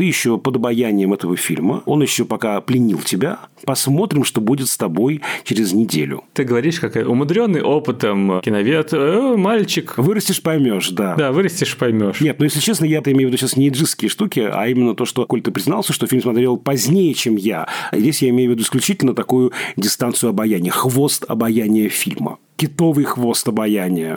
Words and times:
Ты 0.00 0.04
еще 0.04 0.38
под 0.38 0.56
обаянием 0.56 1.12
этого 1.12 1.36
фильма. 1.36 1.82
Он 1.84 2.00
еще 2.00 2.24
пока 2.24 2.58
пленил 2.62 3.00
тебя. 3.00 3.40
Посмотрим, 3.66 4.24
что 4.24 4.40
будет 4.40 4.68
с 4.68 4.78
тобой 4.78 5.20
через 5.44 5.74
неделю. 5.74 6.24
Ты 6.32 6.44
говоришь, 6.44 6.80
как 6.80 6.96
умудренный 6.96 7.60
опытом 7.60 8.40
киновед, 8.40 8.94
э, 8.94 9.34
мальчик. 9.36 9.98
Вырастешь, 9.98 10.40
поймешь, 10.40 10.88
да. 10.88 11.16
Да, 11.16 11.32
вырастешь, 11.32 11.76
поймешь. 11.76 12.22
Нет, 12.22 12.38
ну 12.38 12.46
если 12.46 12.60
честно, 12.60 12.86
я 12.86 13.00
имею 13.04 13.28
в 13.28 13.32
виду 13.32 13.36
сейчас 13.36 13.58
не 13.58 13.68
иджистские 13.68 14.08
штуки, 14.08 14.40
а 14.40 14.68
именно 14.68 14.94
то, 14.94 15.04
что, 15.04 15.26
коль 15.26 15.42
ты 15.42 15.50
признался, 15.50 15.92
что 15.92 16.06
фильм 16.06 16.22
смотрел 16.22 16.56
позднее, 16.56 17.12
чем 17.12 17.36
я. 17.36 17.68
А 17.90 17.98
здесь 17.98 18.22
я 18.22 18.30
имею 18.30 18.48
в 18.48 18.54
виду 18.54 18.62
исключительно 18.62 19.14
такую 19.14 19.52
дистанцию 19.76 20.30
обаяния, 20.30 20.70
хвост 20.70 21.26
обаяния 21.28 21.90
фильма. 21.90 22.38
Китовый 22.56 23.04
хвост 23.04 23.46
обаяния. 23.46 24.16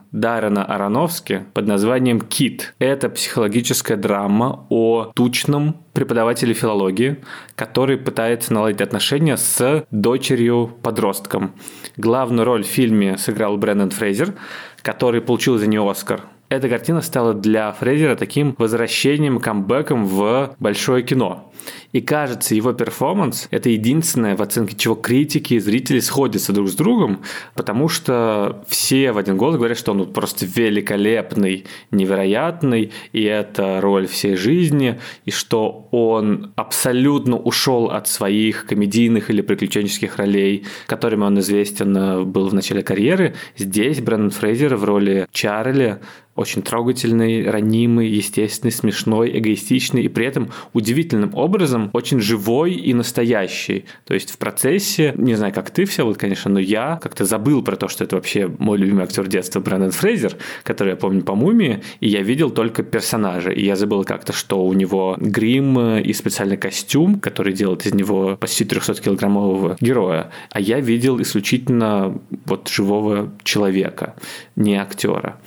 Даррена 0.11 0.65
Аронофски 0.65 1.45
под 1.53 1.67
названием 1.67 2.19
«Кит». 2.19 2.73
Это 2.79 3.09
психологическая 3.09 3.97
драма 3.97 4.65
о 4.69 5.11
тучном 5.15 5.77
преподавателе 5.93 6.53
филологии, 6.53 7.17
который 7.55 7.97
пытается 7.97 8.53
наладить 8.53 8.81
отношения 8.81 9.37
с 9.37 9.85
дочерью-подростком. 9.91 11.53
Главную 11.95 12.45
роль 12.45 12.63
в 12.63 12.67
фильме 12.67 13.17
сыграл 13.17 13.57
Брэндон 13.57 13.91
Фрейзер, 13.91 14.33
который 14.81 15.21
получил 15.21 15.57
за 15.57 15.67
нее 15.67 15.89
Оскар 15.89 16.21
эта 16.51 16.67
картина 16.67 16.99
стала 16.99 17.33
для 17.33 17.71
Фрейзера 17.71 18.17
таким 18.17 18.55
возвращением, 18.57 19.39
камбэком 19.39 20.05
в 20.05 20.53
большое 20.59 21.01
кино. 21.01 21.50
И 21.91 22.01
кажется, 22.01 22.55
его 22.55 22.73
перформанс– 22.73 23.47
это 23.51 23.69
единственное, 23.69 24.35
в 24.35 24.41
оценке 24.41 24.75
чего 24.75 24.95
критики 24.95 25.55
и 25.55 25.59
зрители 25.59 25.99
сходятся 25.99 26.53
друг 26.53 26.69
с 26.69 26.75
другом, 26.75 27.21
потому 27.53 27.89
что 27.89 28.63
все 28.67 29.11
в 29.11 29.17
один 29.17 29.37
голос 29.37 29.57
говорят, 29.57 29.77
что 29.77 29.91
он 29.91 30.11
просто 30.11 30.45
великолепный, 30.45 31.65
невероятный, 31.91 32.91
и 33.11 33.23
это 33.23 33.81
роль 33.81 34.07
всей 34.07 34.35
жизни, 34.35 34.99
и 35.25 35.31
что 35.31 35.87
он 35.91 36.53
абсолютно 36.55 37.37
ушел 37.37 37.87
от 37.87 38.07
своих 38.07 38.65
комедийных 38.65 39.29
или 39.29 39.41
приключенческих 39.41 40.17
ролей, 40.17 40.65
которыми 40.87 41.23
он 41.23 41.39
известен 41.39 41.95
э, 41.95 42.23
был 42.23 42.47
в 42.47 42.53
начале 42.53 42.83
карьеры. 42.83 43.35
Здесь 43.57 43.99
Брэндон 44.01 44.31
Фрейзер 44.31 44.75
в 44.75 44.83
роли 44.83 45.27
Чарли 45.31 45.99
очень 46.35 46.61
трогательный, 46.61 47.49
ранимый, 47.49 48.07
естественный, 48.07 48.71
смешной, 48.71 49.37
эгоистичный 49.37 50.03
и 50.03 50.07
при 50.07 50.25
этом 50.25 50.49
удивительным 50.73 51.35
образом 51.35 51.50
очень 51.93 52.19
живой 52.19 52.73
и 52.73 52.93
настоящий. 52.93 53.85
То 54.05 54.13
есть 54.13 54.31
в 54.31 54.37
процессе, 54.37 55.13
не 55.17 55.35
знаю, 55.35 55.53
как 55.53 55.69
ты 55.71 55.85
все, 55.85 56.05
вот, 56.05 56.17
конечно, 56.17 56.51
но 56.51 56.59
я 56.59 56.99
как-то 57.01 57.25
забыл 57.25 57.63
про 57.63 57.75
то, 57.75 57.87
что 57.87 58.03
это 58.03 58.15
вообще 58.15 58.47
мой 58.59 58.77
любимый 58.77 59.03
актер 59.03 59.27
детства 59.27 59.59
Брэндон 59.59 59.91
Фрейзер, 59.91 60.35
который 60.63 60.89
я 60.89 60.95
помню 60.95 61.23
по 61.23 61.35
«Мумии», 61.35 61.81
и 61.99 62.07
я 62.07 62.21
видел 62.21 62.49
только 62.49 62.83
персонажа. 62.83 63.51
И 63.51 63.65
я 63.65 63.75
забыл 63.75 64.03
как-то, 64.03 64.33
что 64.33 64.63
у 64.65 64.73
него 64.73 65.17
грим 65.19 65.97
и 65.97 66.13
специальный 66.13 66.57
костюм, 66.57 67.19
который 67.19 67.53
делает 67.53 67.85
из 67.85 67.93
него 67.93 68.37
почти 68.37 68.63
300-килограммового 68.63 69.77
героя. 69.79 70.31
А 70.51 70.59
я 70.59 70.79
видел 70.79 71.21
исключительно 71.21 72.19
вот 72.45 72.69
живого 72.69 73.31
человека, 73.43 74.15
не 74.55 74.75
актера. 74.75 75.39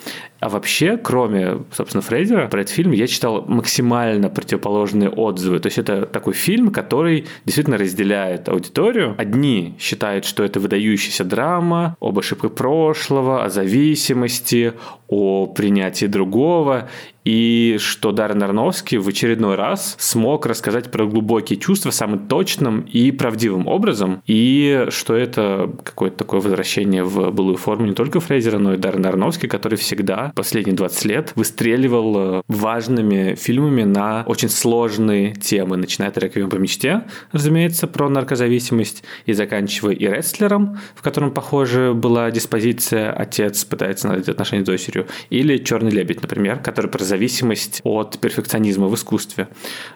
А 0.44 0.50
вообще, 0.50 0.99
кроме, 0.99 1.65
собственно, 1.72 2.03
Фрейзера, 2.03 2.49
про 2.49 2.60
этот 2.60 2.75
фильм 2.75 2.93
я 2.93 3.06
читал 3.06 3.47
максимально 3.49 4.28
противоположные 4.28 5.09
отзывы. 5.09 5.59
То 5.59 5.69
есть 5.69 5.78
это 5.78 6.05
такой 6.05 6.34
фильм, 6.34 6.71
который 6.71 7.25
действительно 7.47 7.78
разделяет 7.78 8.50
аудиторию. 8.50 9.15
Одни 9.16 9.75
считают, 9.78 10.27
что 10.27 10.44
это 10.44 10.60
выдающаяся 10.60 11.25
драма 11.25 11.97
об 11.99 12.19
ошибках 12.19 12.53
прошлого, 12.53 13.43
о 13.43 13.49
зависимости, 13.49 14.75
о 15.09 15.47
принятии 15.47 16.05
другого 16.05 16.91
и 17.25 17.77
что 17.79 18.12
Даррен 18.12 18.43
Арновский 18.43 18.99
в 18.99 19.09
очередной 19.09 19.57
раз 19.57 19.97
смог 19.99 20.47
рассказать 20.47 20.91
про 20.91 21.07
глубокие 21.07 21.59
чувства 21.59 21.91
самым 21.91 22.29
точным 22.29 22.83
и 22.83 23.11
правдивым 23.11 23.67
образом, 23.67 24.23
и 24.27 24.87
что 24.91 25.15
это 25.15 25.73
какое-то 25.83 26.19
такое 26.19 26.41
возвращение 26.41 27.05
в 27.05 27.31
былую 27.31 27.57
форму 27.57 27.87
не 27.87 27.95
только 27.95 28.21
Фрейзера, 28.21 28.59
но 28.59 28.75
и 28.75 28.77
Даррен 28.77 29.07
Арновский, 29.07 29.49
который 29.49 29.77
всегда 29.77 30.33
последние 30.35 30.77
20 30.77 31.05
лет 31.07 31.33
выстреливал 31.35 32.39
э, 32.39 32.43
важными 32.49 33.35
фильмами 33.35 33.85
на 33.85 34.25
очень 34.27 34.49
сложные 34.49 35.35
темы, 35.35 35.77
начиная 35.77 36.11
от 36.11 36.19
«Реквием 36.19 36.51
по 36.51 36.56
мечте», 36.56 37.05
разумеется, 37.33 37.87
про 37.87 38.09
наркозависимость, 38.09 39.05
и 39.27 39.33
заканчивая 39.33 39.95
и 39.95 40.06
«Рестлером», 40.06 40.79
в 40.95 41.03
котором, 41.03 41.33
похоже, 41.33 41.93
была 41.95 42.31
диспозиция 42.31 43.12
«Отец 43.12 43.65
пытается 43.65 44.09
наладить 44.09 44.29
отношения 44.29 44.62
с 44.62 44.67
дочерью», 44.67 45.06
или 45.31 45.59
«Черный 45.59 45.91
лебедь», 45.91 46.23
например, 46.23 46.59
который 46.59 46.91
про 46.91 47.03
зависимость 47.14 47.80
от 47.84 48.19
перфекционизма 48.19 48.88
в 48.88 48.94
искусстве. 48.94 49.48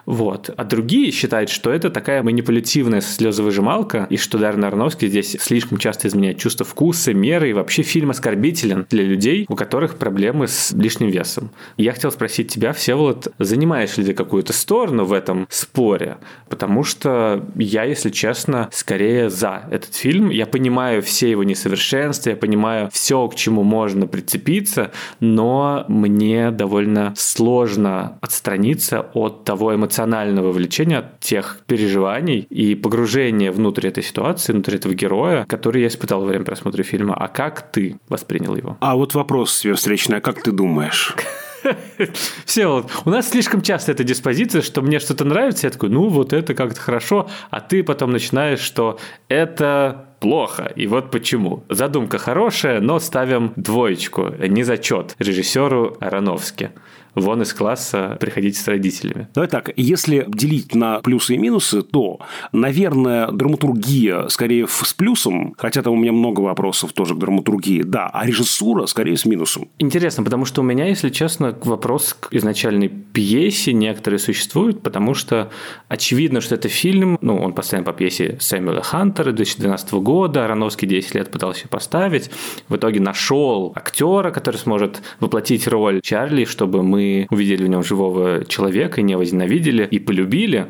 Вот. 0.05 0.49
А 0.55 0.63
другие 0.63 1.11
считают, 1.11 1.49
что 1.49 1.69
это 1.69 1.89
такая 1.89 2.23
манипулятивная 2.23 3.01
слезовыжималка, 3.01 4.07
и 4.09 4.15
что 4.15 4.37
Даррен 4.37 4.63
Аронофский 4.63 5.09
здесь 5.09 5.35
слишком 5.39 5.77
часто 5.77 6.07
изменяет 6.07 6.37
чувство 6.37 6.65
вкуса, 6.65 7.13
меры, 7.13 7.49
и 7.49 7.53
вообще 7.53 7.81
фильм 7.81 8.09
оскорбителен 8.11 8.85
для 8.89 9.03
людей, 9.03 9.45
у 9.49 9.55
которых 9.55 9.97
проблемы 9.97 10.47
с 10.47 10.71
лишним 10.71 11.09
весом. 11.09 11.51
Я 11.77 11.91
хотел 11.91 12.11
спросить 12.11 12.51
тебя, 12.51 12.71
Всеволод, 12.71 13.27
занимаешь 13.37 13.97
ли 13.97 14.05
ты 14.05 14.13
какую-то 14.13 14.53
сторону 14.53 15.03
в 15.03 15.11
этом 15.11 15.45
споре? 15.49 16.17
Потому 16.47 16.83
что 16.83 17.45
я, 17.55 17.83
если 17.83 18.09
честно, 18.09 18.69
скорее 18.71 19.29
за 19.29 19.63
этот 19.71 19.93
фильм. 19.93 20.29
Я 20.29 20.45
понимаю 20.45 21.01
все 21.01 21.29
его 21.29 21.43
несовершенства, 21.43 22.29
я 22.29 22.35
понимаю 22.37 22.89
все, 22.93 23.27
к 23.27 23.35
чему 23.35 23.63
можно 23.63 24.07
прицепиться, 24.07 24.91
но 25.19 25.85
мне 25.87 26.51
довольно 26.51 27.08
сложно 27.15 28.17
отстраниться 28.21 29.01
от 29.13 29.43
того 29.45 29.75
эмоционального 29.75 30.51
влечения, 30.51 30.99
от 30.99 31.19
тех 31.19 31.59
переживаний 31.67 32.47
и 32.49 32.75
погружения 32.75 33.51
внутрь 33.51 33.87
этой 33.87 34.03
ситуации, 34.03 34.53
внутрь 34.53 34.75
этого 34.75 34.93
героя, 34.93 35.45
который 35.45 35.81
я 35.81 35.87
испытал 35.87 36.21
во 36.21 36.27
время 36.27 36.45
просмотра 36.45 36.83
фильма. 36.83 37.15
А 37.15 37.27
как 37.27 37.71
ты 37.71 37.99
воспринял 38.07 38.55
его? 38.55 38.77
А 38.79 38.95
вот 38.95 39.13
вопрос 39.13 39.59
тебе 39.59 39.73
встречный. 39.73 40.17
А 40.17 40.21
как 40.21 40.41
ты 40.41 40.51
думаешь? 40.51 41.15
Все, 42.45 42.67
вот, 42.67 42.91
у 43.05 43.09
нас 43.09 43.29
слишком 43.29 43.61
часто 43.61 43.91
эта 43.91 44.03
диспозиция, 44.03 44.61
что 44.61 44.81
мне 44.81 44.99
что-то 44.99 45.25
нравится, 45.25 45.67
я 45.67 45.71
такой, 45.71 45.89
ну 45.89 46.07
вот 46.07 46.33
это 46.33 46.53
как-то 46.53 46.79
хорошо, 46.79 47.29
а 47.49 47.59
ты 47.59 47.83
потом 47.83 48.11
начинаешь, 48.11 48.59
что 48.59 48.99
это 49.27 50.05
плохо. 50.19 50.71
И 50.75 50.87
вот 50.87 51.11
почему. 51.11 51.63
Задумка 51.69 52.17
хорошая, 52.17 52.81
но 52.81 52.99
ставим 52.99 53.53
двоечку, 53.55 54.29
не 54.39 54.63
зачет 54.63 55.15
режиссеру 55.19 55.97
Ароновски 55.99 56.71
вон 57.21 57.41
из 57.41 57.53
класса 57.53 58.17
приходите 58.19 58.59
с 58.59 58.67
родителями. 58.67 59.27
Давай 59.33 59.49
так, 59.49 59.71
если 59.75 60.25
делить 60.27 60.75
на 60.75 60.99
плюсы 60.99 61.35
и 61.35 61.37
минусы, 61.37 61.81
то, 61.81 62.19
наверное, 62.51 63.31
драматургия 63.31 64.27
скорее 64.27 64.67
с 64.67 64.93
плюсом, 64.93 65.55
хотя 65.57 65.81
там 65.81 65.93
у 65.93 65.97
меня 65.97 66.11
много 66.11 66.41
вопросов 66.41 66.93
тоже 66.93 67.15
к 67.15 67.17
драматургии, 67.17 67.83
да, 67.83 68.09
а 68.11 68.25
режиссура 68.25 68.85
скорее 68.85 69.17
с 69.17 69.25
минусом. 69.25 69.69
Интересно, 69.79 70.23
потому 70.23 70.45
что 70.45 70.61
у 70.61 70.63
меня, 70.63 70.85
если 70.85 71.09
честно, 71.09 71.57
вопрос 71.63 72.15
к 72.19 72.33
изначальной 72.33 72.89
пьесе 72.89 73.73
некоторые 73.73 74.19
существуют, 74.19 74.81
потому 74.81 75.13
что 75.13 75.49
очевидно, 75.87 76.41
что 76.41 76.55
это 76.55 76.69
фильм, 76.69 77.17
ну, 77.21 77.37
он 77.37 77.53
поставлен 77.53 77.85
по 77.85 77.93
пьесе 77.93 78.37
Сэмюэла 78.39 78.81
Хантера 78.81 79.31
2012 79.31 79.93
года, 79.93 80.45
Ароновский 80.45 80.87
10 80.87 81.15
лет 81.15 81.31
пытался 81.31 81.61
ее 81.61 81.69
поставить, 81.69 82.29
в 82.67 82.75
итоге 82.75 82.99
нашел 82.99 83.73
актера, 83.75 84.31
который 84.31 84.57
сможет 84.57 85.01
воплотить 85.19 85.67
роль 85.67 86.01
Чарли, 86.01 86.45
чтобы 86.45 86.83
мы 86.83 87.08
увидели 87.29 87.63
в 87.63 87.67
нем 87.67 87.83
живого 87.83 88.45
человека, 88.45 89.01
и 89.01 89.03
не 89.03 89.17
возненавидели, 89.17 89.87
и 89.89 89.99
полюбили, 89.99 90.67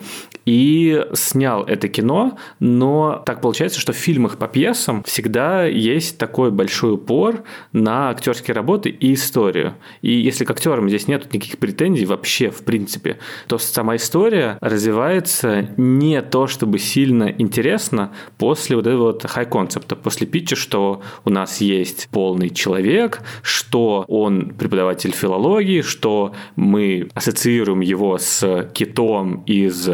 и 0.50 1.06
снял 1.14 1.64
это 1.64 1.88
кино, 1.88 2.40
но 2.60 3.22
так 3.24 3.40
получается, 3.40 3.80
что 3.80 3.94
в 3.94 3.98
фильмах 3.98 4.40
по 4.40 4.48
пьесам 4.48 5.04
всегда 5.04 5.66
есть 5.66 6.18
такой 6.18 6.50
большой 6.50 6.94
упор 6.94 7.44
на 7.72 8.10
актерские 8.10 8.56
работы 8.56 8.90
и 8.90 9.14
историю. 9.14 9.76
И 10.02 10.12
если 10.12 10.46
к 10.46 10.52
актерам 10.52 10.90
здесь 10.90 11.08
нет 11.08 11.32
никаких 11.32 11.60
претензий 11.60 12.06
вообще, 12.06 12.50
в 12.50 12.64
принципе, 12.64 13.20
то 13.48 13.60
сама 13.60 13.96
история 13.98 14.58
развивается 14.60 15.70
не 15.78 16.20
то 16.24 16.48
чтобы 16.48 16.80
сильно 16.80 17.32
интересно 17.38 18.12
после 18.40 18.76
вот 18.76 18.88
этого 18.88 19.04
вот 19.04 19.26
хай-концепта, 19.30 19.96
после 19.96 20.26
питча, 20.26 20.56
что 20.56 21.04
у 21.26 21.30
нас 21.30 21.62
есть 21.62 22.10
полный 22.12 22.50
человек, 22.50 23.22
что 23.44 24.04
он 24.08 24.50
преподаватель 24.58 25.12
филологии, 25.12 25.82
что 25.82 26.34
мы 26.56 27.10
ассоциируем 27.14 27.82
его 27.82 28.18
с 28.18 28.68
китом 28.74 29.44
из 29.46 29.88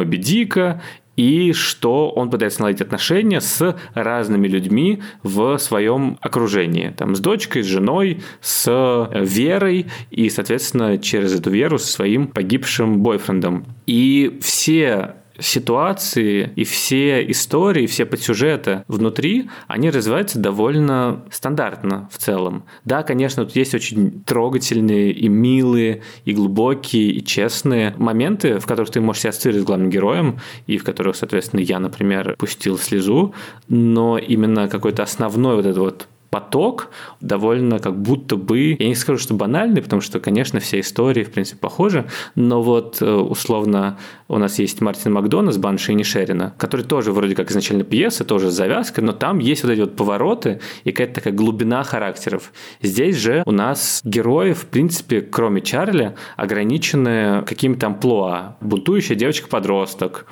Моби 0.00 0.18
Дика, 0.18 0.82
и 1.16 1.52
что 1.52 2.08
он 2.10 2.30
пытается 2.30 2.60
наладить 2.60 2.80
отношения 2.80 3.40
с 3.40 3.76
разными 3.92 4.48
людьми 4.48 5.02
в 5.22 5.58
своем 5.58 6.16
окружении. 6.22 6.94
Там, 6.96 7.14
с 7.14 7.20
дочкой, 7.20 7.62
с 7.62 7.66
женой, 7.66 8.22
с 8.40 9.10
Верой 9.12 9.86
и, 10.10 10.30
соответственно, 10.30 10.96
через 10.96 11.38
эту 11.38 11.50
Веру 11.50 11.78
со 11.78 11.88
своим 11.88 12.26
погибшим 12.26 13.00
бойфрендом. 13.00 13.66
И 13.86 14.38
все 14.40 15.16
ситуации 15.40 16.52
и 16.56 16.64
все 16.64 17.28
истории, 17.30 17.86
все 17.86 18.06
подсюжеты 18.06 18.84
внутри, 18.88 19.48
они 19.66 19.90
развиваются 19.90 20.38
довольно 20.38 21.24
стандартно 21.30 22.08
в 22.12 22.18
целом. 22.18 22.64
Да, 22.84 23.02
конечно, 23.02 23.44
тут 23.44 23.56
есть 23.56 23.74
очень 23.74 24.22
трогательные 24.24 25.12
и 25.12 25.28
милые, 25.28 26.02
и 26.24 26.32
глубокие, 26.32 27.10
и 27.10 27.24
честные 27.24 27.94
моменты, 27.98 28.58
в 28.58 28.66
которых 28.66 28.90
ты 28.90 29.00
можешь 29.00 29.22
себя 29.22 29.30
ассоциировать 29.30 29.64
с 29.64 29.66
главным 29.66 29.90
героем, 29.90 30.40
и 30.66 30.78
в 30.78 30.84
которых, 30.84 31.16
соответственно, 31.16 31.60
я, 31.60 31.78
например, 31.78 32.36
пустил 32.38 32.78
слезу, 32.78 33.34
но 33.68 34.18
именно 34.18 34.68
какой-то 34.68 35.02
основной 35.02 35.56
вот 35.56 35.66
этот 35.66 35.78
вот 35.78 36.08
поток 36.30 36.90
довольно 37.20 37.78
как 37.78 38.00
будто 38.00 38.36
бы, 38.36 38.76
я 38.78 38.88
не 38.88 38.94
скажу, 38.94 39.18
что 39.18 39.34
банальный, 39.34 39.82
потому 39.82 40.00
что, 40.00 40.20
конечно, 40.20 40.60
все 40.60 40.80
истории, 40.80 41.24
в 41.24 41.32
принципе, 41.32 41.58
похожи, 41.58 42.06
но 42.34 42.62
вот 42.62 43.02
э, 43.02 43.12
условно 43.12 43.98
у 44.28 44.38
нас 44.38 44.58
есть 44.58 44.80
Мартин 44.80 45.12
Макдональдс, 45.12 45.58
Банши 45.58 45.92
и 45.92 45.94
Нишерина, 45.94 46.54
который 46.56 46.86
тоже 46.86 47.12
вроде 47.12 47.34
как 47.34 47.50
изначально 47.50 47.84
пьеса, 47.84 48.24
тоже 48.24 48.50
завязка, 48.50 49.02
но 49.02 49.12
там 49.12 49.38
есть 49.38 49.64
вот 49.64 49.72
эти 49.72 49.80
вот 49.80 49.96
повороты 49.96 50.60
и 50.84 50.92
какая-то 50.92 51.14
такая 51.14 51.34
глубина 51.34 51.82
характеров. 51.82 52.52
Здесь 52.80 53.16
же 53.16 53.42
у 53.44 53.52
нас 53.52 54.00
герои, 54.04 54.52
в 54.52 54.66
принципе, 54.66 55.20
кроме 55.20 55.60
Чарли, 55.60 56.14
ограничены 56.36 57.42
какими-то 57.46 57.86
амплуа. 57.86 58.56
Бунтующая 58.60 59.16
девочка-подросток, 59.16 60.26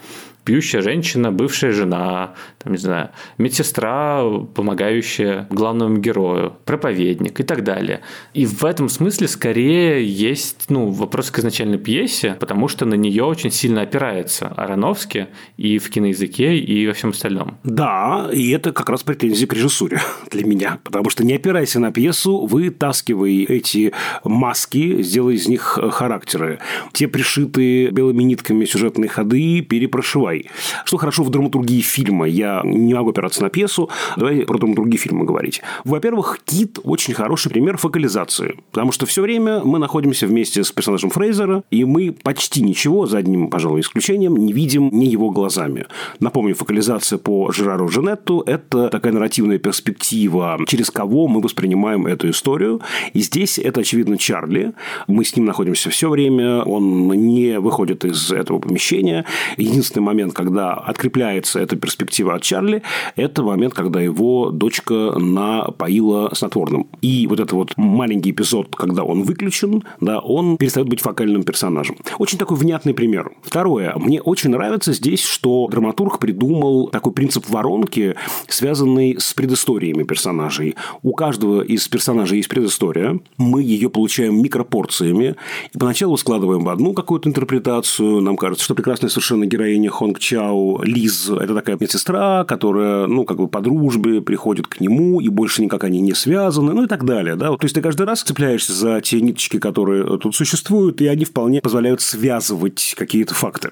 пьющая 0.48 0.80
женщина, 0.80 1.30
бывшая 1.30 1.72
жена, 1.72 2.32
там, 2.58 2.72
не 2.72 2.78
знаю, 2.78 3.10
медсестра, 3.36 4.22
помогающая 4.54 5.46
главному 5.50 5.98
герою, 5.98 6.54
проповедник 6.64 7.38
и 7.38 7.42
так 7.42 7.64
далее. 7.64 8.00
И 8.32 8.46
в 8.46 8.64
этом 8.64 8.88
смысле 8.88 9.28
скорее 9.28 10.02
есть 10.08 10.70
ну, 10.70 10.88
вопрос 10.88 11.30
к 11.30 11.38
изначальной 11.40 11.76
пьесе, 11.76 12.34
потому 12.40 12.66
что 12.68 12.86
на 12.86 12.94
нее 12.94 13.24
очень 13.24 13.50
сильно 13.50 13.82
опирается 13.82 14.48
Ароновский 14.48 15.26
и 15.58 15.78
в 15.78 15.90
киноязыке, 15.90 16.56
и 16.56 16.86
во 16.86 16.94
всем 16.94 17.10
остальном. 17.10 17.58
Да, 17.62 18.30
и 18.32 18.48
это 18.48 18.72
как 18.72 18.88
раз 18.88 19.02
претензии 19.02 19.44
к 19.44 19.52
режиссуре 19.52 20.00
для 20.30 20.46
меня, 20.46 20.78
потому 20.82 21.10
что 21.10 21.26
не 21.26 21.34
опирайся 21.34 21.78
на 21.78 21.92
пьесу, 21.92 22.46
вытаскивай 22.46 23.42
эти 23.42 23.92
маски, 24.24 25.02
сделай 25.02 25.34
из 25.34 25.46
них 25.46 25.78
характеры. 25.90 26.60
Те 26.94 27.06
пришитые 27.06 27.90
белыми 27.90 28.22
нитками 28.22 28.64
сюжетные 28.64 29.10
ходы 29.10 29.60
перепрошивай 29.60 30.37
давай. 30.38 30.50
Что 30.84 30.96
хорошо 30.96 31.22
в 31.22 31.30
драматургии 31.30 31.80
фильма? 31.80 32.26
Я 32.26 32.62
не 32.64 32.94
могу 32.94 33.10
опираться 33.10 33.42
на 33.42 33.50
пьесу. 33.50 33.88
Давай 34.16 34.42
про 34.42 34.58
драматургию 34.58 34.98
фильма 34.98 35.24
говорить. 35.24 35.62
Во-первых, 35.84 36.40
Кит 36.44 36.78
очень 36.82 37.14
хороший 37.14 37.50
пример 37.50 37.76
фокализации. 37.76 38.56
Потому 38.70 38.92
что 38.92 39.06
все 39.06 39.22
время 39.22 39.60
мы 39.64 39.78
находимся 39.78 40.26
вместе 40.26 40.64
с 40.64 40.70
персонажем 40.72 41.10
Фрейзера, 41.10 41.62
и 41.70 41.84
мы 41.84 42.12
почти 42.12 42.62
ничего, 42.62 43.06
за 43.06 43.18
одним, 43.18 43.48
пожалуй, 43.48 43.80
исключением, 43.80 44.36
не 44.36 44.52
видим 44.52 44.90
не 44.92 45.06
его 45.06 45.30
глазами. 45.30 45.86
Напомню, 46.20 46.54
фокализация 46.54 47.18
по 47.18 47.52
Жерару 47.52 47.88
Женетту– 47.88 48.42
это 48.46 48.88
такая 48.88 49.12
нарративная 49.12 49.58
перспектива, 49.58 50.58
через 50.66 50.90
кого 50.90 51.28
мы 51.28 51.40
воспринимаем 51.40 52.06
эту 52.06 52.30
историю. 52.30 52.80
И 53.12 53.20
здесь 53.20 53.58
это, 53.58 53.80
очевидно, 53.80 54.18
Чарли. 54.18 54.72
Мы 55.06 55.24
с 55.24 55.36
ним 55.36 55.44
находимся 55.44 55.90
все 55.90 56.08
время, 56.08 56.62
он 56.62 57.08
не 57.08 57.58
выходит 57.58 58.04
из 58.04 58.30
этого 58.30 58.58
помещения. 58.58 59.24
Единственный 59.56 60.02
момент, 60.02 60.17
момент, 60.18 60.34
когда 60.34 60.74
открепляется 60.74 61.60
эта 61.60 61.76
перспектива 61.76 62.34
от 62.34 62.42
Чарли, 62.42 62.82
это 63.14 63.44
момент, 63.44 63.72
когда 63.74 64.00
его 64.00 64.50
дочка 64.50 65.16
напоила 65.16 66.30
снотворным. 66.34 66.88
И 67.02 67.28
вот 67.28 67.38
этот 67.38 67.52
вот 67.52 67.72
маленький 67.76 68.32
эпизод, 68.32 68.74
когда 68.74 69.04
он 69.04 69.22
выключен, 69.22 69.84
да, 70.00 70.18
он 70.18 70.56
перестает 70.56 70.88
быть 70.88 71.00
фокальным 71.00 71.44
персонажем. 71.44 71.96
Очень 72.18 72.38
такой 72.38 72.56
внятный 72.56 72.94
пример. 72.94 73.30
Второе. 73.42 73.92
Мне 73.94 74.20
очень 74.20 74.50
нравится 74.50 74.92
здесь, 74.92 75.22
что 75.22 75.68
драматург 75.70 76.18
придумал 76.18 76.88
такой 76.88 77.12
принцип 77.12 77.48
воронки, 77.48 78.16
связанный 78.48 79.20
с 79.20 79.32
предысториями 79.34 80.02
персонажей. 80.02 80.74
У 81.04 81.12
каждого 81.12 81.60
из 81.60 81.86
персонажей 81.86 82.38
есть 82.38 82.48
предыстория. 82.48 83.20
Мы 83.36 83.62
ее 83.62 83.88
получаем 83.88 84.42
микропорциями. 84.42 85.36
И 85.72 85.78
поначалу 85.78 86.16
складываем 86.16 86.64
в 86.64 86.68
одну 86.68 86.92
какую-то 86.92 87.28
интерпретацию. 87.28 88.20
Нам 88.20 88.36
кажется, 88.36 88.64
что 88.64 88.74
прекрасная 88.74 89.10
совершенно 89.10 89.46
героиня 89.46 89.90
Хон 89.90 90.07
Хонг 90.08 90.18
Чао 90.20 90.82
Лиз– 90.84 91.28
это 91.40 91.54
такая 91.54 91.76
медсестра, 91.78 92.44
которая, 92.44 93.06
ну, 93.06 93.24
как 93.24 93.36
бы 93.36 93.46
по 93.46 93.60
дружбе 93.60 94.22
приходит 94.22 94.66
к 94.66 94.80
нему, 94.80 95.20
и 95.20 95.28
больше 95.28 95.60
никак 95.62 95.84
они 95.84 96.00
не 96.00 96.14
связаны, 96.14 96.72
ну, 96.72 96.84
и 96.84 96.86
так 96.86 97.04
далее, 97.04 97.36
да. 97.36 97.48
То 97.48 97.58
есть, 97.62 97.74
ты 97.74 97.82
каждый 97.82 98.06
раз 98.06 98.22
цепляешься 98.22 98.72
за 98.72 99.02
те 99.02 99.20
ниточки, 99.20 99.58
которые 99.58 100.18
тут 100.18 100.34
существуют, 100.34 101.02
и 101.02 101.06
они 101.08 101.26
вполне 101.26 101.60
позволяют 101.60 102.00
связывать 102.00 102.94
какие-то 102.96 103.34
факты. 103.34 103.70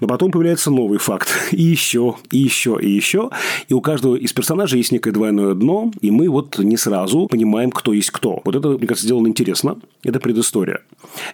Но 0.00 0.08
потом 0.08 0.32
появляется 0.32 0.72
новый 0.72 0.98
факт, 0.98 1.28
и 1.52 1.62
еще, 1.62 2.16
и 2.32 2.38
еще, 2.38 2.76
и 2.80 2.90
еще, 2.90 3.30
и 3.68 3.74
у 3.74 3.80
каждого 3.80 4.16
из 4.16 4.32
персонажей 4.32 4.78
есть 4.78 4.90
некое 4.90 5.12
двойное 5.12 5.54
дно, 5.54 5.92
и 6.00 6.10
мы 6.10 6.28
вот 6.28 6.58
не 6.58 6.76
сразу 6.76 7.28
понимаем, 7.28 7.70
кто 7.70 7.92
есть 7.92 8.10
кто. 8.10 8.40
Вот 8.44 8.56
это, 8.56 8.70
мне 8.70 8.86
кажется, 8.86 9.06
сделано 9.06 9.28
интересно. 9.28 9.78
Это 10.04 10.20
предыстория. 10.20 10.80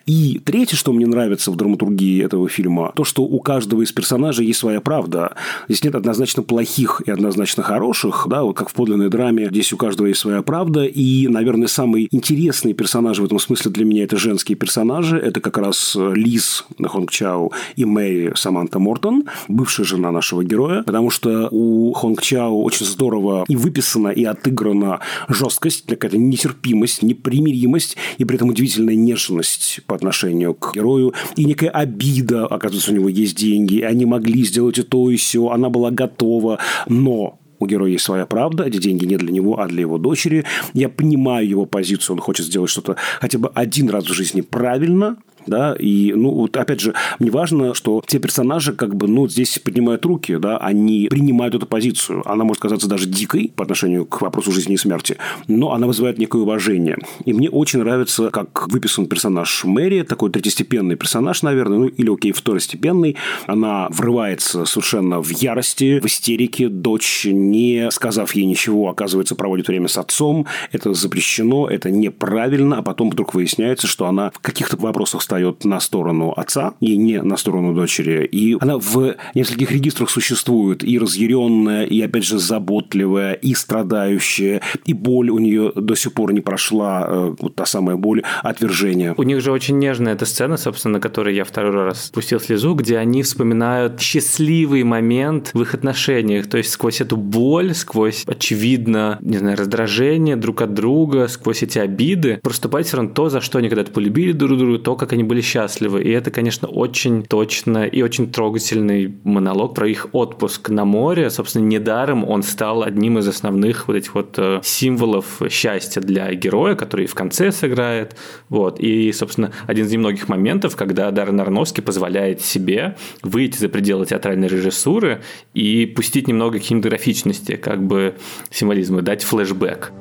И 0.07 0.41
третье, 0.45 0.77
что 0.77 0.93
мне 0.93 1.07
нравится 1.07 1.51
в 1.51 1.57
драматургии 1.57 2.23
этого 2.25 2.49
фильма, 2.49 2.93
то, 2.97 3.05
что 3.05 3.23
у 3.23 3.41
каждого 3.41 3.83
из 3.83 3.93
персонажей 3.93 4.34
персонажей 4.35 4.47
есть 4.47 4.59
своя 4.59 4.81
правда. 4.81 5.35
Здесь 5.69 5.85
нет 5.85 5.95
однозначно 5.95 6.43
плохих 6.43 7.03
и 7.07 7.11
однозначно 7.11 7.63
хороших, 7.63 8.27
да, 8.29 8.43
вот 8.43 8.57
как 8.57 8.69
в 8.69 8.75
подлинной 8.75 9.09
драме, 9.09 9.49
здесь 9.51 9.73
у 9.73 9.77
каждого 9.77 10.09
есть 10.09 10.21
своя 10.21 10.43
правда, 10.43 10.85
и, 10.85 11.29
наверное, 11.29 11.69
самый 11.69 12.09
интересный 12.11 12.75
персонаж 12.75 13.19
в 13.19 13.25
этом 13.25 13.39
смысле 13.39 13.71
для 13.71 13.85
меня 13.85 14.05
это 14.05 14.17
женские 14.17 14.57
персонажи, 14.57 15.17
это 15.17 15.41
как 15.41 15.59
раз 15.59 15.97
Лиз 15.97 16.65
Хонг 16.83 17.11
Чао 17.11 17.53
и 17.77 17.85
Мэри 17.85 18.33
Саманта 18.35 18.79
Мортон, 18.79 19.25
бывшая 19.49 19.85
жена 19.85 20.11
нашего 20.11 20.43
героя, 20.43 20.83
потому 20.83 21.11
что 21.11 21.49
у 21.51 21.93
Хонг 21.93 22.23
Чао 22.23 22.63
очень 22.63 22.87
здорово 22.87 23.45
и 23.49 23.57
выписана, 23.57 24.09
и 24.09 24.25
отыграна 24.25 25.01
жесткость, 25.29 25.87
какая-то 25.87 26.19
нетерпимость, 26.19 27.03
непримиримость, 27.03 27.97
и 28.19 28.25
при 28.25 28.37
этом 28.37 28.49
удивительная 28.49 28.97
нежность 28.97 29.81
по 29.87 29.95
отношению 29.95 30.55
к 30.55 30.75
герою, 30.75 31.15
и 31.37 31.45
некая 31.45 31.71
обида, 31.71 32.47
оказывается, 32.47 32.91
у 32.93 32.95
него 32.95 33.09
есть 33.09 33.37
деньги, 33.37 33.77
и 33.77 33.83
они 33.83 34.07
могли 34.07 34.24
могли 34.25 34.45
сделать 34.45 34.79
и 34.79 34.83
то, 34.83 35.11
и 35.11 35.17
все, 35.17 35.49
она 35.49 35.69
была 35.69 35.91
готова, 35.91 36.59
но 36.89 37.39
у 37.59 37.67
героя 37.67 37.91
есть 37.91 38.05
своя 38.05 38.27
правда, 38.27 38.65
эти 38.65 38.79
деньги 38.79 39.05
не 39.05 39.17
для 39.17 39.31
него, 39.31 39.61
а 39.61 39.67
для 39.67 39.83
его 39.83 39.99
дочери. 39.99 40.45
Я 40.73 40.89
понимаю 40.89 41.49
его 41.49 41.67
позицию, 41.67 42.17
он 42.17 42.21
хочет 42.21 42.47
сделать 42.47 42.71
что-то 42.71 42.97
хотя 43.21 43.39
бы 43.39 43.51
один 43.55 43.91
раз 43.91 44.05
в 44.05 44.13
жизни 44.13 44.41
правильно, 44.41 45.17
да, 45.47 45.75
и, 45.79 46.13
ну, 46.15 46.31
вот, 46.31 46.57
опять 46.57 46.81
же, 46.81 46.95
мне 47.19 47.31
важно, 47.31 47.75
что 47.75 48.03
те 48.07 48.19
персонажи, 48.19 48.73
как 48.73 48.95
бы, 48.95 49.07
ну, 49.07 49.29
здесь 49.29 49.59
поднимают 49.59 50.05
руки, 50.05 50.37
да, 50.37 50.59
они 50.59 51.09
принимают 51.09 51.55
эту 51.55 51.67
позицию. 51.67 52.23
Она 52.29 52.45
может 52.45 52.63
казаться 52.63 52.89
даже 52.89 53.07
дикой 53.07 53.53
по 53.55 53.63
отношению 53.63 54.07
к 54.07 54.21
вопросу 54.21 54.53
жизни 54.53 54.75
и 54.75 54.79
смерти, 54.79 55.17
но 55.49 55.73
она 55.73 55.87
вызывает 55.87 56.19
некое 56.19 56.43
уважение. 56.43 56.99
И 57.25 57.33
мне 57.33 57.49
очень 57.51 57.81
нравится, 57.81 58.31
как 58.31 58.69
выписан 58.69 59.07
персонаж 59.07 59.65
Мэри, 59.65 60.03
такой 60.03 60.31
третьестепенный 60.31 60.97
персонаж, 60.97 61.43
наверное, 61.43 61.79
ну, 61.79 61.87
или, 61.87 62.13
окей, 62.13 62.33
второстепенный. 62.33 63.17
Она 63.47 63.89
врывается 63.91 64.65
совершенно 64.65 65.21
в 65.21 65.31
ярости, 65.31 66.01
в 66.01 66.07
истерике. 66.07 66.69
Дочь, 66.69 67.27
не 67.31 67.89
сказав 67.91 68.35
ей 68.35 68.45
ничего, 68.45 68.89
оказывается, 68.89 69.35
проводит 69.35 69.69
время 69.69 69.89
с 69.89 69.99
отцом. 69.99 70.47
Это 70.73 70.95
запрещено, 70.95 71.69
это 71.69 71.91
неправильно, 71.91 72.79
а 72.79 72.83
потом 72.83 73.11
вдруг 73.11 73.35
выясняется, 73.35 73.87
что 73.87 74.07
она 74.07 74.31
в 74.31 74.41
каких-то 74.41 74.77
вопросах 74.77 75.23
встает 75.35 75.65
на 75.65 75.81
сторону 75.81 76.33
отца 76.37 76.75
и 76.81 76.97
не 76.97 77.21
на 77.21 77.37
сторону 77.37 77.75
дочери. 77.75 78.25
И 78.25 78.57
она 78.61 78.79
в 78.79 79.17
нескольких 79.35 79.73
регистрах 79.73 80.11
существует. 80.11 80.85
И 80.85 80.99
разъяренная, 80.99 81.85
и, 81.85 82.01
опять 82.01 82.25
же, 82.25 82.39
заботливая, 82.39 83.33
и 83.33 83.55
страдающая. 83.55 84.61
И 84.87 84.95
боль 84.95 85.31
у 85.31 85.39
нее 85.39 85.73
до 85.75 85.97
сих 85.97 86.13
пор 86.13 86.33
не 86.33 86.41
прошла, 86.41 87.05
э, 87.09 87.35
вот 87.41 87.57
та 87.57 87.67
самая 87.67 87.97
боль 87.97 88.23
отвержения. 88.43 89.15
У 89.17 89.25
них 89.25 89.41
же 89.41 89.51
очень 89.51 89.79
нежная 89.79 90.15
эта 90.15 90.25
сцена, 90.25 90.57
собственно, 90.57 90.95
на 90.95 91.01
которой 91.01 91.35
я 91.35 91.45
второй 91.45 91.73
раз 91.73 92.07
спустил 92.07 92.39
слезу, 92.39 92.75
где 92.75 92.99
они 92.99 93.23
вспоминают 93.23 94.01
счастливый 94.01 94.85
момент 94.85 95.51
в 95.55 95.63
их 95.63 95.75
отношениях. 95.75 96.47
То 96.47 96.59
есть 96.59 96.71
сквозь 96.71 97.01
эту 97.01 97.17
боль, 97.17 97.75
сквозь, 97.75 98.25
очевидно, 98.27 99.19
не 99.21 99.39
знаю, 99.39 99.57
раздражение 99.57 100.37
друг 100.37 100.63
от 100.63 100.75
друга, 100.75 101.27
сквозь 101.27 101.65
эти 101.65 101.81
обиды, 101.81 102.39
проступает 102.43 102.87
все 102.87 102.99
равно 102.99 103.13
то, 103.13 103.29
за 103.29 103.41
что 103.41 103.59
они 103.59 103.69
когда-то 103.69 103.91
полюбили 103.91 104.33
друг 104.33 104.59
друга, 104.59 104.79
то, 104.79 104.95
как 104.95 105.13
они 105.13 105.24
были 105.27 105.41
счастливы. 105.41 106.03
И 106.03 106.11
это, 106.11 106.31
конечно, 106.31 106.69
очень 106.69 107.23
точно 107.23 107.85
и 107.85 108.03
очень 108.03 108.31
трогательный 108.31 109.15
монолог 109.25 109.75
про 109.75 109.89
их 109.89 110.09
отпуск 110.13 110.69
на 110.69 110.85
море. 110.85 111.31
Собственно, 111.31 111.65
недаром 111.65 112.29
он 112.29 112.43
стал 112.43 112.83
одним 112.83 113.19
из 113.19 113.29
основных 113.29 113.89
вот 113.89 113.97
этих 113.97 114.15
вот 114.15 114.35
э, 114.39 114.61
символов 114.63 115.43
счастья 115.51 116.01
для 116.01 116.33
героя, 116.35 116.75
который 116.75 117.07
в 117.07 117.15
конце 117.15 117.53
сыграет. 117.53 118.17
Вот. 118.49 118.81
И, 118.81 119.13
собственно, 119.13 119.53
один 119.67 119.87
из 119.87 119.93
немногих 119.93 120.29
моментов, 120.29 120.77
когда 120.77 121.11
Даррен 121.11 121.41
Арновский 121.41 121.83
позволяет 121.83 122.41
себе 122.41 122.97
выйти 123.23 123.59
за 123.59 123.69
пределы 123.69 124.07
театральной 124.07 124.49
режиссуры 124.49 125.23
и 125.55 125.87
пустить 125.87 126.29
немного 126.29 126.59
кинематографичности, 126.59 127.57
как 127.57 127.83
бы 127.83 128.17
символизма, 128.51 129.03
дать 129.03 129.23
флешбэк. 129.23 129.93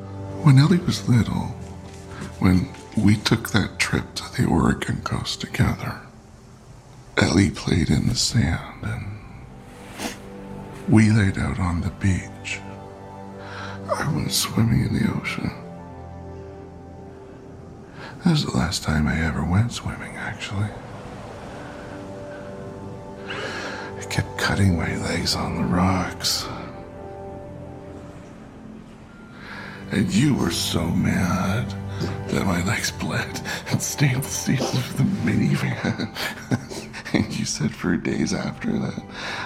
When 0.43 0.57
Ellie 0.57 0.85
was 0.85 1.07
little, 1.07 1.55
when 2.39 2.67
we 2.95 3.15
took 3.17 3.49
that 3.49 3.79
trip 3.79 4.13
to 4.15 4.23
the 4.41 4.47
Oregon 4.47 5.01
coast 5.03 5.41
together, 5.41 6.01
Ellie 7.17 7.49
played 7.49 7.89
in 7.89 8.07
the 8.07 8.15
sand 8.15 8.83
and 8.83 9.19
we 10.87 11.09
laid 11.09 11.37
out 11.37 11.59
on 11.59 11.81
the 11.81 11.89
beach. 11.91 12.59
I 13.89 14.11
went 14.13 14.31
swimming 14.31 14.85
in 14.85 14.93
the 14.93 15.11
ocean. 15.15 15.51
That 18.23 18.31
was 18.31 18.45
the 18.45 18.57
last 18.57 18.83
time 18.83 19.07
I 19.07 19.19
ever 19.21 19.43
went 19.43 19.71
swimming, 19.71 20.15
actually. 20.15 20.69
I 23.27 24.03
kept 24.09 24.37
cutting 24.37 24.77
my 24.77 24.95
legs 24.97 25.35
on 25.35 25.55
the 25.55 25.63
rocks. 25.63 26.45
And 29.91 30.11
you 30.13 30.35
were 30.35 30.51
so 30.51 30.87
mad 30.87 31.73
that 31.99 32.45
my 32.45 32.63
legs 32.63 32.91
bled 32.91 33.41
and 33.69 33.81
stained 33.81 34.23
the 34.23 34.27
seats 34.27 34.73
of 34.73 34.97
the 34.97 35.03
minivan. 35.03 36.09
and 37.13 37.37
you 37.37 37.45
said 37.45 37.73
for 37.73 37.95
days 37.97 38.33
after 38.33 38.71
that, 38.71 39.03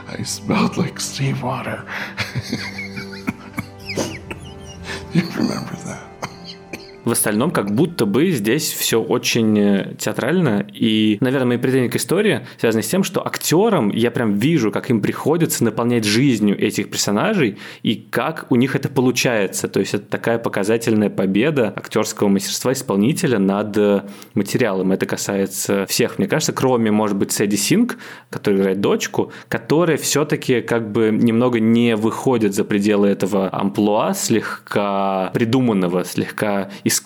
I 0.07 0.23
smelled 0.23 0.77
like 0.77 0.99
seawater. 0.99 1.85
you 5.13 5.23
remember 5.31 5.75
that? 5.85 6.16
В 7.07 7.11
остальном, 7.11 7.51
как 7.51 7.71
будто 7.71 8.05
бы 8.05 8.31
здесь 8.31 8.73
все 8.73 9.01
очень 9.01 9.57
э, 9.57 9.95
театрально. 9.97 10.67
И, 10.73 11.17
наверное, 11.21 11.47
мои 11.47 11.57
претензии 11.57 11.87
к 11.87 11.95
истории 11.95 12.45
связаны 12.59 12.83
с 12.83 12.87
тем, 12.89 13.05
что 13.05 13.25
актерам 13.25 13.91
я 13.91 14.11
прям 14.11 14.33
вижу, 14.33 14.73
как 14.73 14.89
им 14.89 14.99
приходится 14.99 15.63
наполнять 15.63 16.03
жизнью 16.03 16.61
этих 16.61 16.89
персонажей 16.89 17.59
и 17.81 17.95
как 17.95 18.47
у 18.49 18.57
них 18.57 18.75
это 18.75 18.89
получается. 18.89 19.69
То 19.69 19.79
есть 19.79 19.93
это 19.93 20.03
такая 20.05 20.37
показательная 20.37 21.09
победа 21.09 21.71
актерского 21.73 22.27
мастерства 22.27 22.73
исполнителя 22.73 23.39
над 23.39 23.77
э, 23.77 24.01
материалом. 24.33 24.91
Это 24.91 25.05
касается 25.05 25.85
всех, 25.85 26.17
мне 26.19 26.27
кажется, 26.27 26.51
кроме, 26.51 26.91
может 26.91 27.15
быть, 27.15 27.31
Сэдди 27.31 27.55
Синг, 27.55 27.99
который 28.29 28.59
играет 28.59 28.81
дочку, 28.81 29.31
которая 29.47 29.95
все-таки 29.95 30.59
как 30.59 30.91
бы 30.91 31.11
немного 31.11 31.61
не 31.61 31.95
выходит 31.95 32.53
за 32.53 32.65
пределы 32.65 33.07
этого 33.07 33.47
амплуа 33.49 34.13
слегка 34.13 35.31
придуманного, 35.33 36.03
слегка 36.03 36.69
искусственного 36.83 36.96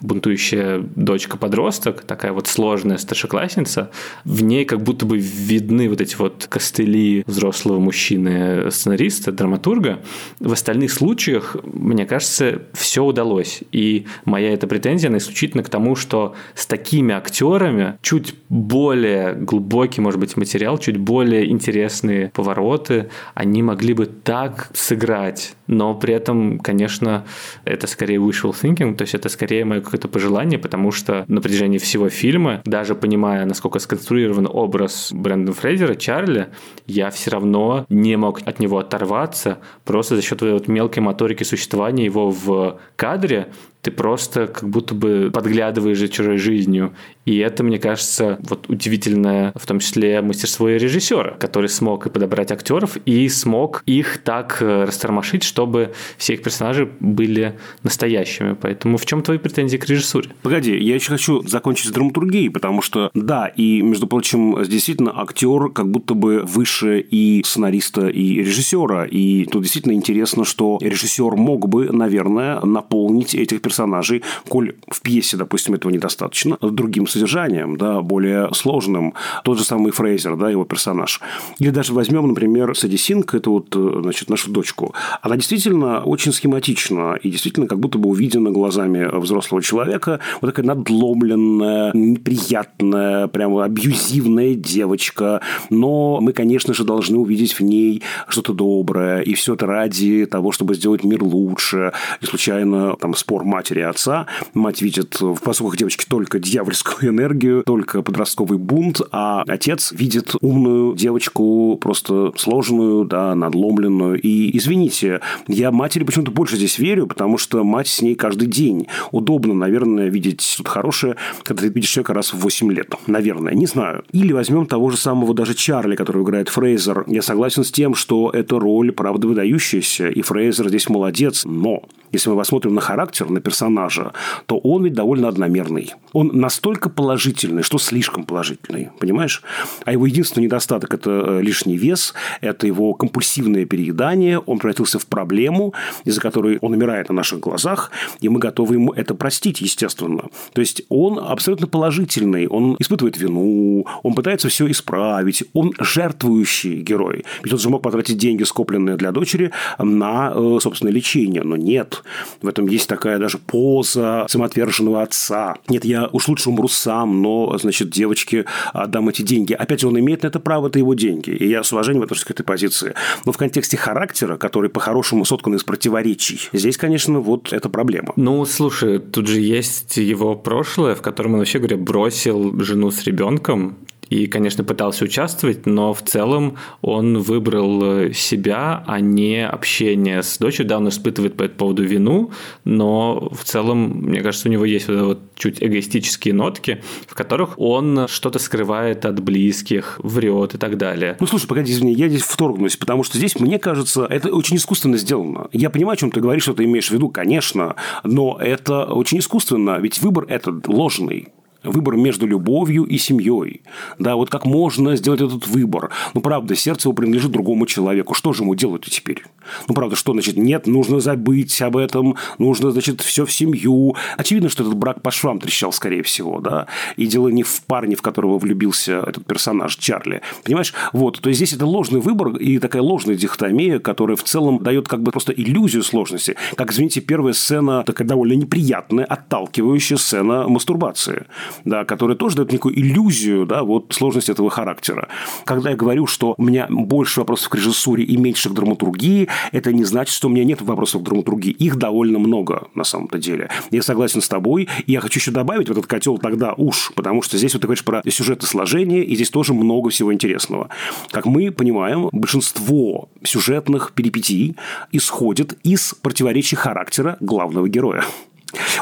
бунтующая 0.00 0.84
дочка-подросток, 0.96 2.02
такая 2.02 2.32
вот 2.32 2.46
сложная 2.46 2.98
старшеклассница, 2.98 3.90
в 4.24 4.42
ней 4.42 4.64
как 4.64 4.82
будто 4.82 5.06
бы 5.06 5.18
видны 5.18 5.88
вот 5.88 6.00
эти 6.00 6.16
вот 6.16 6.46
костыли 6.48 7.22
взрослого 7.26 7.78
мужчины-сценариста, 7.80 9.32
драматурга. 9.32 10.00
В 10.40 10.52
остальных 10.52 10.92
случаях, 10.92 11.56
мне 11.64 12.06
кажется, 12.06 12.62
все 12.72 13.04
удалось. 13.04 13.62
И 13.72 14.06
моя 14.24 14.52
эта 14.52 14.66
претензия, 14.66 15.08
она 15.08 15.18
исключительно 15.18 15.62
к 15.62 15.68
тому, 15.68 15.96
что 15.96 16.34
с 16.54 16.66
такими 16.66 17.14
актерами 17.14 17.98
чуть 18.02 18.34
более 18.48 19.34
глубокий, 19.34 20.00
может 20.00 20.20
быть, 20.20 20.36
материал, 20.36 20.78
чуть 20.78 20.96
более 20.96 21.50
интересные 21.50 22.30
повороты, 22.30 23.10
они 23.34 23.62
могли 23.62 23.94
бы 23.94 24.06
так 24.06 24.70
сыграть. 24.74 25.54
Но 25.66 25.94
при 25.94 26.14
этом, 26.14 26.58
конечно, 26.58 27.24
это 27.64 27.86
скорее 27.86 28.18
wishful 28.18 28.54
thinking, 28.54 28.85
фильм, 28.86 28.96
то 28.96 29.02
есть 29.02 29.14
это 29.14 29.28
скорее 29.28 29.64
мое 29.64 29.80
какое-то 29.80 30.08
пожелание, 30.08 30.58
потому 30.58 30.92
что 30.92 31.24
на 31.28 31.40
протяжении 31.40 31.78
всего 31.78 32.08
фильма, 32.08 32.62
даже 32.64 32.94
понимая, 32.94 33.44
насколько 33.44 33.78
сконструирован 33.78 34.48
образ 34.50 35.12
Брэндона 35.12 35.52
Фрейзера, 35.52 35.94
Чарли, 35.94 36.48
я 36.86 37.10
все 37.10 37.30
равно 37.30 37.86
не 37.88 38.16
мог 38.16 38.40
от 38.46 38.60
него 38.60 38.78
оторваться 38.78 39.58
просто 39.84 40.16
за 40.16 40.22
счет 40.22 40.42
вот 40.42 40.68
мелкой 40.68 41.00
моторики 41.00 41.44
существования 41.44 42.04
его 42.04 42.30
в 42.30 42.78
кадре, 42.96 43.48
ты 43.86 43.92
просто 43.92 44.48
как 44.48 44.68
будто 44.68 44.96
бы 44.96 45.30
подглядываешь 45.32 46.00
за 46.00 46.08
чужой 46.08 46.38
жизнью. 46.38 46.92
И 47.24 47.38
это, 47.38 47.62
мне 47.62 47.78
кажется, 47.78 48.36
вот 48.42 48.68
удивительное, 48.68 49.52
в 49.54 49.64
том 49.64 49.78
числе, 49.78 50.22
мастерство 50.22 50.68
режиссера, 50.68 51.36
который 51.38 51.68
смог 51.68 52.06
и 52.06 52.10
подобрать 52.10 52.50
актеров, 52.50 52.96
и 53.04 53.28
смог 53.28 53.84
их 53.86 54.18
так 54.24 54.58
э, 54.60 54.84
растормошить, 54.84 55.44
чтобы 55.44 55.92
все 56.18 56.34
их 56.34 56.42
персонажи 56.42 56.90
были 56.98 57.60
настоящими. 57.84 58.56
Поэтому 58.60 58.96
в 58.96 59.06
чем 59.06 59.22
твои 59.22 59.38
претензии 59.38 59.76
к 59.76 59.86
режиссуре? 59.88 60.30
Погоди, 60.42 60.76
я 60.76 60.96
еще 60.96 61.10
хочу 61.10 61.46
закончить 61.46 61.86
с 61.86 61.90
драматургией, 61.90 62.50
потому 62.50 62.82
что, 62.82 63.10
да, 63.14 63.46
и, 63.46 63.82
между 63.82 64.08
прочим, 64.08 64.60
действительно, 64.64 65.12
актер 65.20 65.70
как 65.70 65.88
будто 65.92 66.14
бы 66.14 66.42
выше 66.44 66.98
и 66.98 67.40
сценариста, 67.44 68.08
и 68.08 68.38
режиссера. 68.38 69.04
И 69.04 69.44
тут 69.44 69.62
действительно 69.62 69.92
интересно, 69.92 70.44
что 70.44 70.78
режиссер 70.80 71.36
мог 71.36 71.68
бы, 71.68 71.92
наверное, 71.92 72.60
наполнить 72.62 73.36
этих 73.36 73.62
персонажей 73.62 73.75
персонажей, 73.76 74.22
коль 74.48 74.72
в 74.90 75.02
пьесе, 75.02 75.36
допустим, 75.36 75.74
этого 75.74 75.92
недостаточно, 75.92 76.56
другим 76.60 77.06
содержанием, 77.06 77.76
да, 77.76 78.00
более 78.00 78.48
сложным. 78.54 79.12
Тот 79.44 79.58
же 79.58 79.64
самый 79.64 79.92
Фрейзер, 79.92 80.36
да, 80.36 80.50
его 80.50 80.64
персонаж. 80.64 81.20
Или 81.58 81.70
даже 81.70 81.92
возьмем, 81.92 82.28
например, 82.28 82.74
Сэдди 82.74 82.96
Синг, 82.96 83.34
это 83.34 83.50
вот, 83.50 83.76
э, 83.76 84.00
значит, 84.02 84.30
нашу 84.30 84.50
дочку. 84.50 84.94
Она 85.20 85.36
действительно 85.36 86.00
очень 86.00 86.32
схематична 86.32 87.18
и 87.22 87.30
действительно 87.30 87.66
как 87.66 87.78
будто 87.78 87.98
бы 87.98 88.08
увидена 88.08 88.50
глазами 88.50 89.08
взрослого 89.20 89.62
человека. 89.62 90.20
Вот 90.40 90.48
такая 90.48 90.66
надломленная, 90.66 91.90
неприятная, 91.94 93.26
прямо 93.26 93.64
абьюзивная 93.64 94.54
девочка. 94.54 95.40
Но 95.70 96.20
мы, 96.20 96.32
конечно 96.32 96.72
же, 96.72 96.84
должны 96.84 97.18
увидеть 97.18 97.52
в 97.52 97.60
ней 97.60 98.02
что-то 98.28 98.54
доброе. 98.54 99.20
И 99.20 99.34
все 99.34 99.54
это 99.54 99.66
ради 99.66 100.26
того, 100.26 100.52
чтобы 100.52 100.74
сделать 100.74 101.04
мир 101.04 101.22
лучше. 101.22 101.92
И 102.22 102.26
случайно 102.26 102.96
там 102.96 103.14
спор 103.14 103.44
матери 103.56 103.80
и 103.80 103.84
отца. 103.84 104.26
Мать 104.52 104.82
видит 104.82 105.18
в 105.18 105.40
поступках 105.40 105.78
девочки 105.78 106.04
только 106.06 106.38
дьявольскую 106.38 107.10
энергию, 107.10 107.62
только 107.64 108.02
подростковый 108.02 108.58
бунт, 108.58 109.00
а 109.12 109.44
отец 109.48 109.92
видит 109.92 110.34
умную 110.42 110.94
девочку, 110.94 111.78
просто 111.80 112.32
сложную, 112.36 113.06
да, 113.06 113.34
надломленную. 113.34 114.20
И, 114.20 114.54
извините, 114.58 115.22
я 115.48 115.70
матери 115.70 116.04
почему-то 116.04 116.32
больше 116.32 116.56
здесь 116.56 116.78
верю, 116.78 117.06
потому 117.06 117.38
что 117.38 117.64
мать 117.64 117.88
с 117.88 118.02
ней 118.02 118.14
каждый 118.14 118.46
день. 118.46 118.88
Удобно, 119.10 119.54
наверное, 119.54 120.10
видеть 120.10 120.42
что-то 120.42 120.68
хорошее, 120.68 121.16
когда 121.42 121.62
ты 121.62 121.70
видишь 121.70 121.88
человека 121.88 122.12
раз 122.12 122.34
в 122.34 122.38
8 122.40 122.70
лет. 122.72 122.94
Наверное, 123.06 123.54
не 123.54 123.66
знаю. 123.66 124.04
Или 124.12 124.34
возьмем 124.34 124.66
того 124.66 124.90
же 124.90 124.98
самого 124.98 125.32
даже 125.32 125.54
Чарли, 125.54 125.96
который 125.96 126.22
играет 126.22 126.50
Фрейзер. 126.50 127.04
Я 127.06 127.22
согласен 127.22 127.64
с 127.64 127.72
тем, 127.72 127.94
что 127.94 128.28
эта 128.30 128.58
роль, 128.58 128.92
правда, 128.92 129.28
выдающаяся, 129.28 130.08
и 130.08 130.20
Фрейзер 130.20 130.68
здесь 130.68 130.90
молодец, 130.90 131.46
но 131.46 131.82
если 132.12 132.30
мы 132.30 132.36
посмотрим 132.36 132.74
на 132.74 132.80
характер, 132.80 133.28
на 133.28 133.40
персонажа, 133.46 134.12
то 134.46 134.58
он 134.58 134.84
ведь 134.84 134.94
довольно 134.94 135.28
одномерный. 135.28 135.94
Он 136.12 136.30
настолько 136.34 136.90
положительный, 136.90 137.62
что 137.62 137.78
слишком 137.78 138.24
положительный, 138.24 138.88
понимаешь? 138.98 139.42
А 139.84 139.92
его 139.92 140.06
единственный 140.06 140.46
недостаток– 140.46 140.94
это 140.98 141.10
э, 141.10 141.42
лишний 141.42 141.76
вес, 141.76 142.12
это 142.40 142.66
его 142.66 142.94
компульсивное 142.94 143.64
переедание, 143.64 144.40
он 144.40 144.58
превратился 144.58 144.98
в 144.98 145.06
проблему, 145.06 145.74
из-за 146.04 146.20
которой 146.20 146.58
он 146.60 146.72
умирает 146.72 147.08
на 147.08 147.14
наших 147.14 147.38
глазах, 147.38 147.92
и 148.20 148.28
мы 148.28 148.40
готовы 148.40 148.74
ему 148.74 148.92
это 148.92 149.14
простить, 149.14 149.60
естественно. 149.60 150.24
То 150.52 150.60
есть, 150.60 150.82
он 150.88 151.20
абсолютно 151.20 151.68
положительный, 151.68 152.48
он 152.48 152.76
испытывает 152.80 153.16
вину, 153.16 153.86
он 154.02 154.14
пытается 154.14 154.48
все 154.48 154.68
исправить, 154.68 155.44
он 155.52 155.72
жертвующий 155.78 156.82
герой. 156.82 157.24
Ведь 157.44 157.52
он 157.52 157.58
же 157.60 157.68
мог 157.68 157.82
потратить 157.82 158.18
деньги, 158.18 158.42
скопленные 158.42 158.96
для 158.96 159.12
дочери, 159.12 159.52
на, 159.78 160.32
э, 160.34 160.58
собственно, 160.60 160.90
лечение, 160.90 161.44
но 161.44 161.56
нет. 161.56 162.02
В 162.42 162.48
этом 162.48 162.66
есть 162.66 162.88
такая 162.88 163.18
даже 163.18 163.35
же, 163.36 163.42
поза 163.46 164.26
самоотверженного 164.28 165.02
отца. 165.02 165.56
Нет, 165.68 165.84
я 165.84 166.08
уж 166.12 166.28
лучше 166.28 166.48
умру 166.48 166.68
сам, 166.68 167.22
но, 167.22 167.56
значит, 167.58 167.90
девочке 167.90 168.44
отдам 168.72 169.08
эти 169.08 169.22
деньги. 169.22 169.52
Опять 169.52 169.84
он 169.84 169.98
имеет 169.98 170.22
на 170.22 170.28
это 170.28 170.40
право, 170.40 170.68
это 170.68 170.78
его 170.78 170.94
деньги. 170.94 171.30
И 171.30 171.48
я 171.48 171.62
с 171.62 171.72
уважением 171.72 172.02
отношусь 172.02 172.24
к 172.24 172.30
этой 172.30 172.44
позиции. 172.44 172.94
Но 173.24 173.32
в 173.32 173.36
контексте 173.36 173.76
характера, 173.76 174.36
который 174.36 174.70
по-хорошему 174.70 175.24
соткан 175.24 175.54
из 175.54 175.64
противоречий, 175.64 176.48
здесь, 176.52 176.76
конечно, 176.76 177.20
вот 177.20 177.52
это 177.52 177.68
проблема. 177.68 178.12
Ну, 178.16 178.44
слушай, 178.44 178.98
тут 178.98 179.26
же 179.26 179.40
есть 179.40 179.96
его 179.96 180.34
прошлое, 180.34 180.94
в 180.94 181.02
котором 181.02 181.34
он 181.34 181.38
вообще, 181.40 181.58
говоря, 181.58 181.76
бросил 181.76 182.58
жену 182.60 182.90
с 182.90 183.04
ребенком 183.04 183.76
и, 184.10 184.26
конечно, 184.26 184.64
пытался 184.64 185.04
участвовать, 185.04 185.66
но 185.66 185.92
в 185.92 186.02
целом 186.02 186.56
он 186.80 187.18
выбрал 187.18 187.82
э, 187.82 188.12
себя, 188.12 188.84
а 188.86 189.00
не 189.00 189.46
общение 189.46 190.22
с 190.22 190.38
дочерью. 190.38 190.68
Да, 190.68 190.76
он 190.78 190.88
испытывает 190.88 191.36
по 191.36 191.44
этому 191.44 191.58
поводу 191.58 191.84
вину, 191.84 192.30
но 192.64 193.28
в 193.32 193.44
целом, 193.44 194.02
мне 194.02 194.20
кажется, 194.20 194.48
у 194.48 194.52
него 194.52 194.64
есть 194.64 194.88
вот, 194.88 195.00
вот 195.00 195.20
чуть 195.36 195.62
эгоистические 195.62 196.34
нотки, 196.34 196.82
в 197.06 197.14
которых 197.14 197.58
он 197.58 198.06
что-то 198.08 198.38
скрывает 198.38 199.04
от 199.04 199.20
близких, 199.20 199.98
врет 200.02 200.54
и 200.54 200.58
так 200.58 200.76
далее. 200.76 201.16
Ну, 201.20 201.26
слушай, 201.26 201.46
погоди, 201.46 201.72
извини, 201.72 201.92
я 201.94 202.08
здесь 202.08 202.22
вторгнусь, 202.22 202.76
потому 202.76 203.02
что 203.02 203.18
здесь, 203.18 203.38
мне 203.40 203.58
кажется, 203.58 204.06
это 204.08 204.34
очень 204.34 204.56
искусственно 204.56 204.96
сделано. 204.96 205.48
Я 205.52 205.70
понимаю, 205.70 205.94
о 205.94 205.96
чем 205.96 206.10
ты 206.10 206.20
говоришь, 206.20 206.44
что 206.44 206.54
ты 206.54 206.64
имеешь 206.64 206.88
в 206.88 206.92
виду, 206.92 207.08
конечно, 207.08 207.76
но 208.04 208.38
это 208.40 208.84
очень 208.84 209.18
искусственно, 209.18 209.78
ведь 209.78 210.00
выбор 210.00 210.26
этот 210.28 210.68
ложный 210.68 211.28
выбор 211.70 211.96
между 211.96 212.26
любовью 212.26 212.84
и 212.84 212.98
семьей. 212.98 213.62
Да, 213.98 214.16
вот 214.16 214.30
как 214.30 214.44
можно 214.44 214.96
сделать 214.96 215.20
этот 215.20 215.46
выбор? 215.46 215.90
Ну, 216.14 216.20
правда, 216.20 216.54
сердце 216.54 216.88
его 216.88 216.94
принадлежит 216.94 217.30
другому 217.32 217.66
человеку. 217.66 218.14
Что 218.14 218.32
же 218.32 218.42
ему 218.42 218.54
делать 218.54 218.84
теперь? 218.84 219.24
Ну, 219.68 219.74
правда, 219.74 219.96
что 219.96 220.12
значит? 220.12 220.36
Нет, 220.36 220.66
нужно 220.66 221.00
забыть 221.00 221.60
об 221.62 221.76
этом, 221.76 222.16
нужно, 222.38 222.70
значит, 222.70 223.00
все 223.00 223.24
в 223.24 223.32
семью. 223.32 223.96
Очевидно, 224.16 224.48
что 224.48 224.62
этот 224.62 224.76
брак 224.76 225.02
по 225.02 225.10
швам 225.10 225.38
трещал, 225.38 225.72
скорее 225.72 226.02
всего, 226.02 226.40
да. 226.40 226.66
И 226.96 227.06
дело 227.06 227.28
не 227.28 227.42
в 227.42 227.62
парне, 227.62 227.96
в 227.96 228.02
которого 228.02 228.38
влюбился 228.38 229.04
этот 229.06 229.26
персонаж 229.26 229.76
Чарли. 229.76 230.22
Понимаешь? 230.44 230.74
Вот. 230.92 231.20
То 231.20 231.28
есть, 231.28 231.38
здесь 231.38 231.52
это 231.52 231.66
ложный 231.66 232.00
выбор 232.00 232.36
и 232.36 232.58
такая 232.58 232.82
ложная 232.82 233.16
дихотомия, 233.16 233.78
которая 233.78 234.16
в 234.16 234.24
целом 234.24 234.62
дает 234.62 234.88
как 234.88 235.02
бы 235.02 235.10
просто 235.10 235.32
иллюзию 235.32 235.82
сложности. 235.82 236.36
Как, 236.56 236.72
извините, 236.72 237.00
первая 237.00 237.32
сцена 237.32 237.82
такая 237.84 238.06
довольно 238.06 238.34
неприятная, 238.34 239.04
отталкивающая 239.04 239.96
сцена 239.96 240.48
мастурбации 240.48 241.26
да, 241.64 241.84
которая 241.84 242.16
тоже 242.16 242.36
дает 242.36 242.52
некую 242.52 242.78
иллюзию 242.78 243.46
да, 243.46 243.62
вот, 243.62 243.92
сложности 243.92 244.30
этого 244.30 244.50
характера. 244.50 245.08
Когда 245.44 245.70
я 245.70 245.76
говорю, 245.76 246.06
что 246.06 246.34
у 246.36 246.42
меня 246.42 246.66
больше 246.68 247.20
вопросов 247.20 247.48
к 247.48 247.54
режиссуре 247.54 248.04
и 248.04 248.16
меньше 248.16 248.48
к 248.50 248.52
драматургии, 248.52 249.28
это 249.52 249.72
не 249.72 249.84
значит, 249.84 250.14
что 250.14 250.28
у 250.28 250.30
меня 250.30 250.44
нет 250.44 250.62
вопросов 250.62 251.02
к 251.02 251.04
драматургии. 251.04 251.50
Их 251.50 251.76
довольно 251.76 252.18
много 252.18 252.68
на 252.74 252.84
самом-то 252.84 253.18
деле. 253.18 253.50
Я 253.70 253.82
согласен 253.82 254.20
с 254.20 254.28
тобой, 254.28 254.68
и 254.86 254.92
я 254.92 255.00
хочу 255.00 255.18
еще 255.18 255.30
добавить 255.30 255.68
в 255.68 255.72
этот 255.72 255.86
котел 255.86 256.18
тогда 256.18 256.54
уж, 256.56 256.92
потому 256.94 257.22
что 257.22 257.38
здесь 257.38 257.54
вот 257.54 257.60
ты 257.60 257.66
говоришь 257.66 257.84
про 257.84 258.02
сюжетосложение, 258.08 259.04
и 259.04 259.14
здесь 259.14 259.30
тоже 259.30 259.54
много 259.54 259.90
всего 259.90 260.12
интересного. 260.12 260.68
Как 261.10 261.26
мы 261.26 261.50
понимаем, 261.50 262.08
большинство 262.12 263.08
сюжетных 263.22 263.92
перипетий 263.94 264.56
исходит 264.92 265.58
из 265.62 265.94
противоречий 265.94 266.56
характера 266.56 267.16
главного 267.20 267.68
героя. 267.68 268.04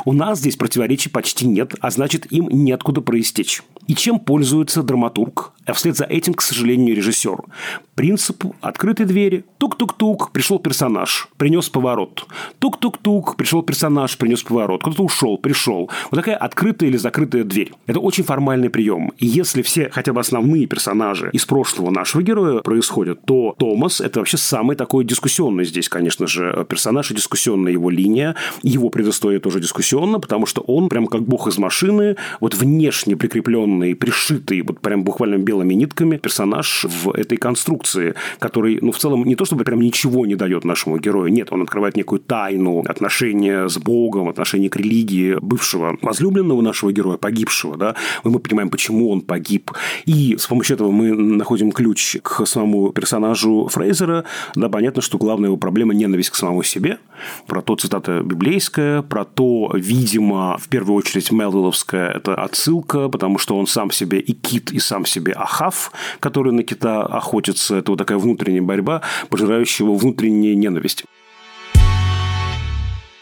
У 0.04 0.12
нас 0.12 0.38
здесь 0.38 0.56
противоречий 0.56 1.10
почти 1.10 1.46
нет, 1.46 1.74
а 1.80 1.90
значит, 1.90 2.30
им 2.32 2.48
неоткуда 2.50 3.00
проистечь. 3.00 3.62
И 3.86 3.94
чем 3.94 4.18
пользуется 4.18 4.82
драматург, 4.82 5.52
а 5.66 5.72
вслед 5.72 5.96
за 5.96 6.04
этим, 6.04 6.34
к 6.34 6.42
сожалению, 6.42 6.96
режиссер? 6.96 7.36
Принцип 7.94 8.44
открытой 8.60 9.06
двери. 9.06 9.44
Тук-тук-тук, 9.58 10.32
пришел 10.32 10.58
персонаж, 10.58 11.28
принес 11.36 11.68
поворот. 11.68 12.26
Тук-тук-тук, 12.58 13.36
пришел 13.36 13.62
персонаж, 13.62 14.16
принес 14.16 14.42
поворот. 14.42 14.80
Кто-то 14.82 15.04
ушел, 15.04 15.38
пришел. 15.38 15.90
Вот 16.10 16.16
такая 16.16 16.36
открытая 16.36 16.88
или 16.88 16.96
закрытая 16.96 17.44
дверь. 17.44 17.72
Это 17.86 18.00
очень 18.00 18.24
формальный 18.24 18.70
прием. 18.70 19.12
И 19.18 19.26
если 19.26 19.62
все 19.62 19.90
хотя 19.90 20.12
бы 20.12 20.20
основные 20.20 20.66
персонажи 20.66 21.30
из 21.32 21.44
прошлого 21.44 21.90
нашего 21.90 22.22
героя 22.22 22.60
происходят, 22.60 23.24
то 23.24 23.54
Томас– 23.58 24.00
это 24.02 24.20
вообще 24.20 24.36
самый 24.36 24.76
такой 24.76 25.04
дискуссионный 25.04 25.64
здесь, 25.64 25.88
конечно 25.88 26.26
же, 26.26 26.66
персонаж 26.68 27.10
и 27.10 27.14
дискуссионная 27.14 27.72
его 27.72 27.90
линия. 27.90 28.34
Его 28.62 28.88
предыстория 28.88 29.40
тоже 29.40 29.60
дискуссионна, 29.64 30.20
потому 30.20 30.46
что 30.46 30.60
он 30.62 30.88
прям 30.88 31.06
как 31.06 31.22
бог 31.22 31.48
из 31.48 31.58
машины, 31.58 32.16
вот 32.40 32.54
внешне 32.54 33.16
прикрепленный, 33.16 33.94
пришитый 33.94 34.62
вот 34.62 34.80
прям 34.80 35.04
буквально 35.04 35.38
белыми 35.38 35.74
нитками 35.74 36.16
персонаж 36.18 36.84
в 36.84 37.10
этой 37.10 37.38
конструкции, 37.38 38.14
который, 38.38 38.78
ну, 38.80 38.92
в 38.92 38.98
целом 38.98 39.24
не 39.24 39.34
то 39.34 39.44
чтобы 39.44 39.64
прям 39.64 39.80
ничего 39.80 40.26
не 40.26 40.36
дает 40.36 40.64
нашему 40.64 40.98
герою, 40.98 41.32
нет, 41.32 41.48
он 41.50 41.62
открывает 41.62 41.96
некую 41.96 42.20
тайну 42.20 42.84
отношения 42.86 43.68
с 43.68 43.78
Богом, 43.78 44.28
отношения 44.28 44.68
к 44.68 44.76
религии 44.76 45.36
бывшего 45.40 45.96
возлюбленного 46.02 46.60
нашего 46.60 46.92
героя, 46.92 47.16
погибшего, 47.16 47.76
да, 47.76 47.94
и 48.24 48.28
мы 48.28 48.38
понимаем, 48.38 48.68
почему 48.68 49.10
он 49.10 49.20
погиб. 49.20 49.70
И 50.04 50.36
с 50.38 50.46
помощью 50.46 50.74
этого 50.74 50.90
мы 50.90 51.14
находим 51.14 51.72
ключ 51.72 52.16
к 52.22 52.46
самому 52.46 52.92
персонажу 52.92 53.68
Фрейзера, 53.70 54.24
да, 54.54 54.68
понятно, 54.68 55.02
что 55.02 55.18
главная 55.18 55.48
его 55.48 55.56
проблема– 55.56 55.94
ненависть 56.04 56.30
к 56.30 56.34
самому 56.34 56.62
себе, 56.62 56.98
про 57.46 57.62
то 57.62 57.76
цитата 57.76 58.20
библейская, 58.24 59.02
про 59.02 59.24
то, 59.24 59.43
видимо, 59.74 60.56
в 60.58 60.68
первую 60.68 60.96
очередь 60.96 61.32
Мелвилловская– 61.32 62.10
это 62.14 62.34
отсылка, 62.34 63.08
потому 63.08 63.38
что 63.38 63.56
он 63.56 63.66
сам 63.66 63.90
себе 63.90 64.18
и 64.20 64.32
кит, 64.32 64.72
и 64.72 64.78
сам 64.78 65.06
себе 65.06 65.32
Ахав, 65.32 65.92
который 66.20 66.52
на 66.52 66.62
кита 66.62 67.02
охотится. 67.02 67.76
Это 67.76 67.92
вот 67.92 67.98
такая 67.98 68.18
внутренняя 68.18 68.62
борьба, 68.62 69.02
пожирающая 69.28 69.86
его 69.86 69.96
внутренняя 69.96 70.54
ненависть. 70.54 71.04